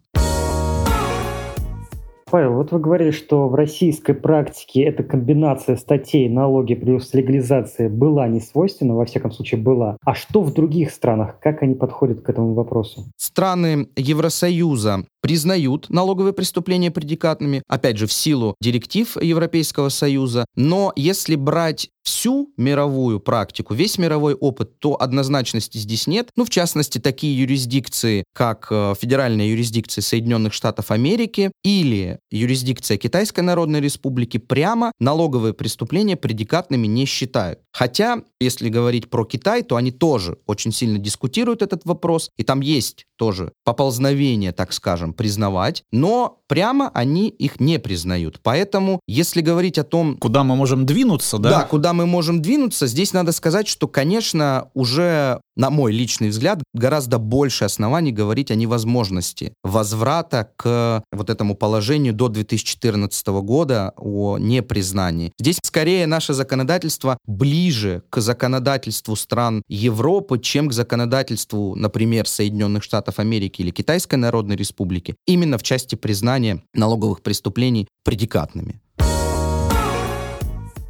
Павел, 2.28 2.54
вот 2.54 2.72
вы 2.72 2.80
говорили, 2.80 3.12
что 3.12 3.48
в 3.48 3.54
российской 3.54 4.12
практике 4.12 4.82
эта 4.82 5.04
комбинация 5.04 5.76
статей 5.76 6.28
налоги 6.28 6.74
плюс 6.74 7.14
легализация 7.14 7.88
была 7.88 8.26
не 8.26 8.40
свойственна, 8.40 8.96
во 8.96 9.04
всяком 9.04 9.30
случае 9.30 9.60
была. 9.60 9.96
А 10.04 10.14
что 10.14 10.42
в 10.42 10.52
других 10.52 10.90
странах? 10.90 11.38
Как 11.40 11.62
они 11.62 11.76
подходят 11.76 12.22
к 12.22 12.28
этому 12.28 12.54
вопросу? 12.54 13.04
Страны 13.16 13.88
Евросоюза 13.94 15.04
признают 15.22 15.88
налоговые 15.88 16.32
преступления 16.32 16.90
предикатными, 16.90 17.62
опять 17.68 17.96
же, 17.96 18.08
в 18.08 18.12
силу 18.12 18.56
директив 18.60 19.16
Европейского 19.22 19.88
Союза. 19.88 20.46
Но 20.56 20.92
если 20.96 21.36
брать 21.36 21.90
всю 22.06 22.52
мировую 22.56 23.18
практику, 23.18 23.74
весь 23.74 23.98
мировой 23.98 24.34
опыт, 24.34 24.78
то 24.78 25.00
однозначности 25.00 25.78
здесь 25.78 26.06
нет. 26.06 26.30
Ну, 26.36 26.44
в 26.44 26.50
частности, 26.50 26.98
такие 26.98 27.36
юрисдикции, 27.36 28.24
как 28.32 28.68
э, 28.70 28.94
федеральная 28.98 29.46
юрисдикция 29.46 30.02
Соединенных 30.02 30.52
Штатов 30.52 30.92
Америки 30.92 31.50
или 31.64 32.20
юрисдикция 32.30 32.96
Китайской 32.96 33.40
Народной 33.40 33.80
Республики 33.80 34.38
прямо 34.38 34.92
налоговые 35.00 35.52
преступления 35.52 36.16
предикатными 36.16 36.86
не 36.86 37.06
считают. 37.06 37.58
Хотя, 37.72 38.22
если 38.40 38.68
говорить 38.68 39.08
про 39.10 39.24
Китай, 39.24 39.62
то 39.62 39.76
они 39.76 39.90
тоже 39.90 40.38
очень 40.46 40.72
сильно 40.72 40.98
дискутируют 40.98 41.62
этот 41.62 41.84
вопрос, 41.84 42.30
и 42.36 42.42
там 42.42 42.60
есть 42.60 43.06
тоже 43.16 43.52
поползновение, 43.64 44.52
так 44.52 44.72
скажем, 44.72 45.12
признавать, 45.12 45.82
но 45.90 46.40
прямо 46.48 46.90
они 46.94 47.28
их 47.28 47.60
не 47.60 47.78
признают. 47.78 48.40
Поэтому, 48.42 49.00
если 49.06 49.40
говорить 49.40 49.78
о 49.78 49.84
том... 49.84 50.16
Куда 50.18 50.44
мы 50.44 50.56
можем 50.56 50.86
двинуться, 50.86 51.38
да? 51.38 51.50
Да, 51.50 51.62
куда 51.62 51.92
мы 51.92 52.06
можем 52.06 52.42
двинуться, 52.42 52.86
здесь 52.86 53.12
надо 53.12 53.32
сказать, 53.32 53.68
что, 53.68 53.88
конечно, 53.88 54.70
уже, 54.74 55.40
на 55.56 55.70
мой 55.70 55.92
личный 55.92 56.28
взгляд, 56.28 56.62
гораздо 56.74 57.18
больше 57.18 57.64
оснований 57.64 58.12
говорить 58.12 58.50
о 58.50 58.54
невозможности 58.54 59.54
возврата 59.64 60.50
к 60.56 61.02
вот 61.12 61.30
этому 61.30 61.54
положению 61.56 62.12
до 62.12 62.28
2014 62.28 63.26
года 63.26 63.92
о 63.96 64.38
непризнании. 64.38 65.32
Здесь 65.38 65.58
скорее 65.62 66.06
наше 66.06 66.34
законодательство 66.34 67.18
ближе 67.26 68.02
к 68.10 68.20
законодательству 68.20 69.16
стран 69.16 69.62
Европы, 69.68 70.38
чем 70.38 70.68
к 70.68 70.72
законодательству, 70.72 71.74
например, 71.74 72.28
Соединенных 72.28 72.82
Штатов 72.82 73.18
Америки 73.18 73.62
или 73.62 73.70
Китайской 73.70 74.16
Народной 74.16 74.56
Республики, 74.56 75.16
именно 75.26 75.58
в 75.58 75.62
части 75.62 75.94
признания 75.94 76.62
налоговых 76.74 77.22
преступлений 77.22 77.88
предикатными. 78.04 78.80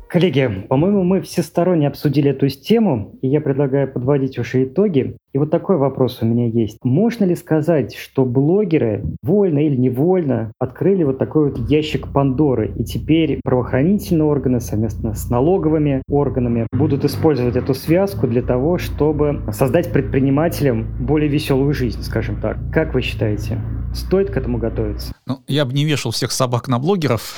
Коллеги, 0.08 0.66
по-моему, 0.68 1.02
мы 1.02 1.20
всесторонне 1.20 1.88
обсудили 1.88 2.30
эту 2.30 2.48
тему, 2.48 3.18
и 3.22 3.28
я 3.28 3.40
предлагаю 3.40 3.92
подводить 3.92 4.38
уже 4.38 4.64
итоги. 4.64 5.16
И 5.32 5.38
вот 5.38 5.50
такой 5.50 5.76
вопрос 5.76 6.22
у 6.22 6.26
меня 6.26 6.46
есть. 6.46 6.78
Можно 6.84 7.24
ли 7.24 7.34
сказать, 7.34 7.94
что 7.94 8.24
блогеры 8.24 9.04
вольно 9.22 9.58
или 9.58 9.76
невольно 9.76 10.52
открыли 10.60 11.02
вот 11.02 11.18
такой 11.18 11.50
вот 11.50 11.68
ящик 11.68 12.12
Пандоры, 12.12 12.72
и 12.76 12.84
теперь 12.84 13.40
правоохранительные 13.42 14.24
органы 14.24 14.60
совместно 14.60 15.14
с 15.14 15.28
налоговыми 15.28 16.02
органами 16.08 16.68
будут 16.72 17.04
использовать 17.04 17.56
эту 17.56 17.74
связку 17.74 18.28
для 18.28 18.42
того, 18.42 18.78
чтобы 18.78 19.42
создать 19.52 19.92
предпринимателям 19.92 20.86
более 21.00 21.28
веселую 21.28 21.74
жизнь, 21.74 22.02
скажем 22.02 22.40
так. 22.40 22.58
Как 22.72 22.94
вы 22.94 23.02
считаете? 23.02 23.58
Стоит 23.92 24.30
к 24.30 24.36
этому 24.36 24.58
готовиться? 24.58 25.12
Ну, 25.26 25.42
я 25.48 25.64
бы 25.64 25.72
не 25.72 25.84
вешал 25.84 26.12
всех 26.12 26.30
собак 26.30 26.68
на 26.68 26.78
блогеров. 26.78 27.34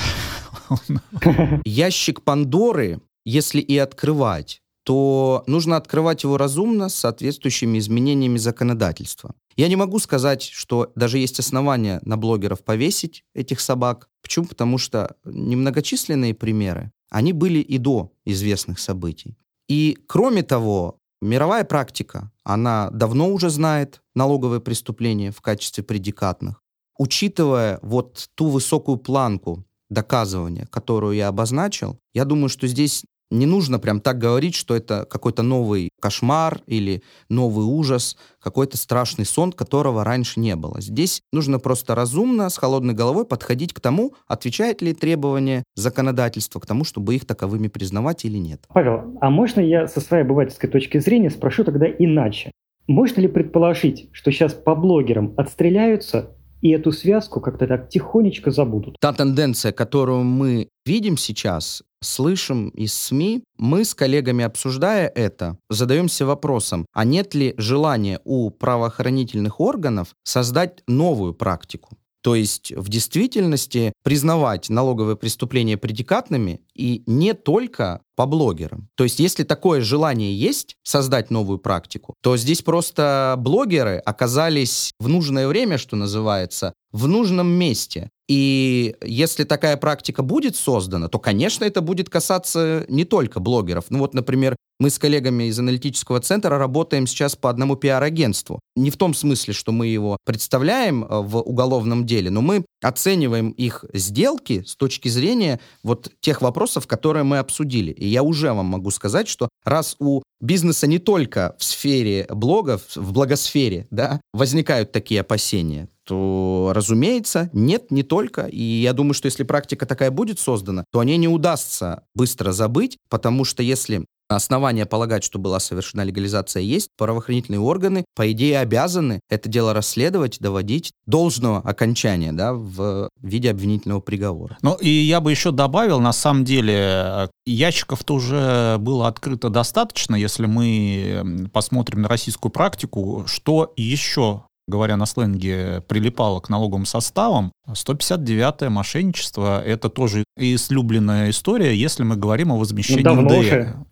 Ящик 1.65 2.23
Пандоры, 2.23 3.01
если 3.25 3.61
и 3.61 3.77
открывать, 3.77 4.63
то 4.89 5.45
нужно 5.47 5.77
открывать 5.77 6.23
его 6.23 6.39
разумно 6.39 6.89
с 6.89 6.95
соответствующими 6.95 7.79
изменениями 7.79 8.39
законодательства. 8.39 9.35
Я 9.55 9.69
не 9.69 9.77
могу 9.77 9.99
сказать, 9.99 10.43
что 10.43 10.93
даже 10.95 11.19
есть 11.19 11.39
основания 11.39 12.01
на 12.05 12.17
блогеров 12.17 12.65
повесить 12.65 13.25
этих 13.35 13.61
собак. 13.61 14.09
Почему? 14.23 14.47
Потому 14.47 14.79
что 14.79 15.17
немногочисленные 15.25 16.33
примеры, 16.33 16.91
они 17.11 17.35
были 17.35 17.59
и 17.59 17.77
до 17.77 18.13
известных 18.25 18.79
событий. 18.79 19.37
И 19.69 19.99
кроме 20.07 20.43
того, 20.43 21.01
мировая 21.21 21.65
практика, 21.65 22.33
она 22.43 22.89
давно 22.91 23.29
уже 23.29 23.51
знает 23.51 24.01
налоговые 24.15 24.61
преступления 24.61 25.33
в 25.33 25.43
качестве 25.43 25.85
предикатных. 25.85 26.63
Учитывая 26.97 27.79
вот 27.83 28.31
ту 28.35 28.49
высокую 28.49 28.97
планку 28.97 29.65
доказывания, 29.91 30.67
которую 30.71 31.15
я 31.15 31.29
обозначил, 31.29 31.99
я 32.15 32.25
думаю, 32.25 32.49
что 32.49 32.67
здесь 32.67 33.05
не 33.31 33.47
нужно 33.47 33.79
прям 33.79 34.01
так 34.01 34.19
говорить, 34.19 34.55
что 34.55 34.75
это 34.75 35.05
какой-то 35.05 35.43
новый 35.43 35.91
кошмар 36.01 36.61
или 36.67 37.03
новый 37.29 37.67
ужас, 37.67 38.17
какой-то 38.41 38.77
страшный 38.77 39.27
сон, 39.27 39.53
которого 39.53 40.05
раньше 40.05 40.41
не 40.41 40.57
было. 40.57 40.81
Здесь 40.81 41.21
нужно 41.33 41.59
просто 41.59 41.95
разумно, 41.95 42.49
с 42.49 42.57
холодной 42.57 42.95
головой 42.95 43.27
подходить 43.27 43.75
к 43.75 43.81
тому, 43.81 44.15
отвечает 44.27 44.81
ли 44.81 44.95
требования 44.95 45.65
законодательства 45.75 46.61
к 46.61 46.67
тому, 46.67 46.85
чтобы 46.85 47.15
их 47.15 47.27
таковыми 47.27 47.69
признавать 47.69 48.25
или 48.25 48.39
нет. 48.39 48.63
Павел, 48.69 49.19
а 49.21 49.31
можно 49.31 49.61
я 49.61 49.87
со 49.89 50.01
своей 50.01 50.25
обывательской 50.25 50.71
точки 50.71 50.99
зрения 50.99 51.31
спрошу 51.31 51.65
тогда 51.65 51.87
иначе? 51.87 52.51
Можно 52.87 53.21
ли 53.21 53.29
предположить, 53.29 54.09
что 54.13 54.33
сейчас 54.33 54.55
по 54.55 54.75
блогерам 54.75 55.35
отстреляются 55.37 56.35
и 56.61 56.71
эту 56.71 56.93
связку 56.93 57.41
как-то 57.41 57.67
так 57.67 57.89
тихонечко 57.89 58.51
забудут. 58.51 58.97
Та 59.01 59.13
тенденция, 59.13 59.73
которую 59.73 60.25
мы 60.25 60.69
видим 60.87 61.17
сейчас, 61.17 61.83
слышим 62.03 62.69
из 62.71 62.95
СМИ, 62.95 63.45
мы 63.59 63.85
с 63.85 63.95
коллегами, 63.95 64.45
обсуждая 64.45 65.09
это, 65.09 65.59
задаемся 65.71 66.27
вопросом, 66.27 66.87
а 66.93 67.05
нет 67.05 67.35
ли 67.35 67.55
желания 67.59 68.21
у 68.25 68.51
правоохранительных 68.51 69.61
органов 69.61 70.15
создать 70.25 70.83
новую 70.87 71.35
практику? 71.35 71.97
То 72.23 72.35
есть 72.35 72.73
в 72.73 72.89
действительности 72.89 73.93
признавать 74.03 74.71
налоговые 74.71 75.17
преступления 75.17 75.77
предикатными 75.77 76.61
и 76.75 77.03
не 77.07 77.33
только 77.33 78.01
по 78.19 78.27
блогерам. 78.27 78.89
То 78.97 79.05
есть 79.05 79.21
если 79.21 79.45
такое 79.45 79.81
желание 79.81 80.37
есть 80.37 80.75
создать 80.83 81.31
новую 81.31 81.61
практику, 81.61 82.15
то 82.21 82.37
здесь 82.37 82.63
просто 82.63 83.37
блогеры 83.39 83.99
оказались 83.99 84.91
в 84.99 85.07
нужное 85.07 85.47
время, 85.47 85.79
что 85.79 85.95
называется, 85.95 86.73
в 86.91 87.07
нужном 87.07 87.47
месте. 87.47 88.11
И 88.29 88.97
если 89.03 89.45
такая 89.45 89.77
практика 89.77 90.23
будет 90.23 90.57
создана, 90.57 91.09
то, 91.09 91.21
конечно, 91.21 91.65
это 91.65 91.81
будет 91.81 92.11
касаться 92.11 92.85
не 92.89 93.05
только 93.05 93.39
блогеров. 93.41 93.85
Ну 93.89 94.01
вот, 94.01 94.15
например, 94.15 94.57
мы 94.81 94.91
с 94.91 94.99
коллегами 94.99 95.45
из 95.45 95.59
аналитического 95.59 96.21
центра 96.21 96.57
работаем 96.59 97.07
сейчас 97.07 97.35
по 97.35 97.51
одному 97.51 97.75
пиар-агентству. 97.75 98.61
Не 98.77 98.91
в 98.91 98.97
том 98.97 99.15
смысле, 99.15 99.55
что 99.55 99.73
мы 99.73 99.89
его 99.89 100.19
представляем 100.25 101.05
э, 101.05 101.21
в 101.23 101.39
уголовном 101.39 102.07
деле, 102.07 102.31
но 102.31 102.43
мы 102.43 102.65
оцениваем 102.83 103.51
их 103.51 103.85
сделки 103.93 104.63
с 104.65 104.77
точки 104.77 105.09
зрения 105.09 105.59
вот 105.83 106.13
тех 106.21 106.43
вопросов, 106.43 106.87
которые 106.87 107.25
мы 107.25 107.39
обсудили. 107.39 107.91
И 107.91 108.07
я 108.09 108.23
уже 108.23 108.53
вам 108.53 108.67
могу 108.67 108.91
сказать, 108.91 109.29
что 109.29 109.49
раз 109.65 109.97
у 109.99 110.23
бизнеса 110.41 110.87
не 110.87 110.99
только 110.99 111.55
в 111.59 111.65
сфере 111.65 112.27
блогов, 112.31 112.83
в 112.95 113.13
благосфере, 113.13 113.87
да, 113.91 114.21
возникают 114.33 114.93
такие 114.93 115.21
опасения, 115.21 115.89
то, 116.05 116.73
разумеется, 116.75 117.51
нет, 117.53 117.91
не 117.91 118.03
только. 118.03 118.47
И 118.47 118.63
я 118.63 118.93
думаю, 118.93 119.15
что 119.15 119.27
если 119.27 119.43
практика 119.43 119.85
такая 119.85 120.11
будет 120.11 120.39
создана, 120.39 120.85
то 120.91 121.01
о 121.01 121.05
ней 121.05 121.19
не 121.19 121.29
удастся 121.29 122.05
быстро 122.15 122.53
забыть, 122.53 122.97
потому 123.11 123.45
что 123.45 123.63
если 123.63 124.07
основания 124.29 124.87
полагать, 124.87 125.25
что 125.25 125.39
была 125.39 125.61
совершена 125.61 126.05
легализация 126.05 126.63
есть, 126.63 126.91
правоохранительные 126.97 127.61
органы, 127.61 128.05
по 128.15 128.31
идее, 128.31 128.61
обязаны 128.61 129.21
это 129.29 129.49
дело 129.49 129.73
расследовать, 129.75 130.39
доводить 130.41 130.93
должного 131.07 131.59
окончания 131.59 132.33
да, 132.33 132.53
в 132.53 133.09
виде 133.23 133.51
обвинительного 133.51 134.01
приговора. 134.01 134.59
Ну 134.63 134.75
и 134.75 134.89
я 134.89 135.21
бы 135.21 135.31
еще 135.31 135.51
добавил, 135.51 136.01
на 136.01 136.13
самом 136.13 136.45
деле, 136.45 137.29
ящиков-то 137.47 138.15
уже 138.15 138.77
было 138.79 139.09
открыто 139.09 139.49
достаточно, 139.49 140.15
если 140.15 140.47
мы 140.47 141.49
посмотрим 141.53 142.03
на 142.03 142.09
российскую 142.09 142.53
практику, 142.53 143.25
что 143.27 143.73
еще 143.77 144.43
говоря 144.69 144.97
на 144.97 145.07
сленге, 145.07 145.83
прилипало 145.89 146.41
к 146.41 146.49
налоговым 146.49 146.87
составам. 146.87 147.53
159-е 147.69 148.69
мошенничество— 148.69 149.63
это 149.65 149.89
тоже 149.89 150.25
излюбленная 150.37 151.31
история, 151.31 151.75
если 151.75 152.05
мы 152.05 152.17
говорим 152.17 152.53
о 152.53 152.57
возмещении 152.57 153.03
ну, 153.03 153.15
давно 153.15 153.43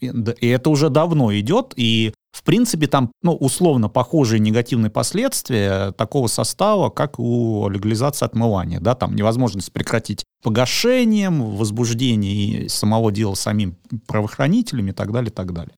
НДС. 0.01 0.39
И 0.41 0.47
это 0.47 0.71
уже 0.71 0.91
давно 0.91 1.37
идет, 1.37 1.73
и 1.77 2.13
в 2.37 2.43
принципе, 2.43 2.87
там, 2.87 3.13
ну, 3.23 3.35
условно, 3.35 3.89
похожие 3.89 4.41
негативные 4.41 4.91
последствия 4.91 5.93
такого 5.93 6.27
состава, 6.27 6.91
как 6.91 7.19
у 7.19 7.67
легализации 7.71 8.27
отмывания, 8.27 8.79
да, 8.79 8.95
там 8.95 9.17
невозможность 9.17 9.73
прекратить 9.73 10.23
погашением, 10.43 11.57
возбуждение 11.57 12.69
самого 12.69 13.11
дела 13.11 13.35
самим 13.35 13.77
правоохранителями 14.07 14.91
и 14.91 14.93
так 14.93 15.13
далее, 15.13 15.31
и 15.31 15.35
так 15.35 15.55
далее. 15.55 15.73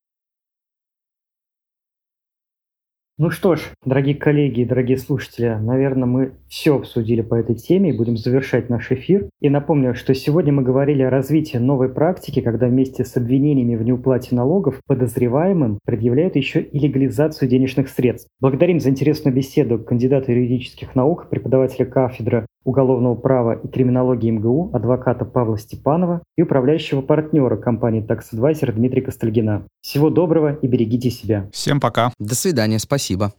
Ну 3.21 3.31
что 3.31 3.57
ж, 3.57 3.63
дорогие 3.85 4.15
коллеги 4.15 4.61
и 4.61 4.65
дорогие 4.65 4.97
слушатели, 4.97 5.49
наверное, 5.61 6.07
мы 6.07 6.35
все 6.49 6.77
обсудили 6.77 7.21
по 7.21 7.35
этой 7.35 7.57
теме 7.57 7.91
и 7.91 7.97
будем 7.97 8.17
завершать 8.17 8.71
наш 8.71 8.93
эфир. 8.93 9.29
И 9.41 9.49
напомню, 9.51 9.97
что 9.97 10.15
сегодня 10.15 10.53
мы 10.53 10.63
говорили 10.63 11.03
о 11.03 11.11
развитии 11.11 11.57
новой 11.57 11.89
практики, 11.89 12.41
когда 12.41 12.69
вместе 12.69 13.05
с 13.05 13.17
обвинениями 13.17 13.75
в 13.75 13.83
неуплате 13.83 14.37
налогов 14.37 14.81
подозреваемым 14.87 15.81
предъявляют 15.85 16.37
еще 16.37 16.61
и 16.61 16.79
легализацию 16.79 17.49
денежных 17.49 17.89
средств. 17.89 18.29
Благодарим 18.39 18.79
за 18.79 18.91
интересную 18.91 19.35
беседу 19.35 19.81
кандидата 19.81 20.31
юридических 20.31 20.95
наук, 20.95 21.29
преподавателя 21.29 21.87
кафедры 21.87 22.47
уголовного 22.65 23.15
права 23.15 23.55
и 23.63 23.69
криминологии 23.69 24.31
МГУ, 24.31 24.71
адвоката 24.73 25.25
Павла 25.25 25.59
Степанова 25.59 26.23
и 26.37 26.43
управляющего 26.43 27.01
партнера 27.01 27.57
компании 27.57 28.05
Tax 28.07 28.35
Advisor 28.35 28.73
Дмитрия 28.73 29.03
Костальгина. 29.03 29.67
Всего 29.81 30.11
доброго 30.11 30.55
и 30.55 30.67
берегите 30.67 31.11
себя. 31.11 31.49
Всем 31.53 31.81
пока. 31.81 32.13
До 32.19 32.35
свидания, 32.35 32.79
спасибо. 32.79 33.33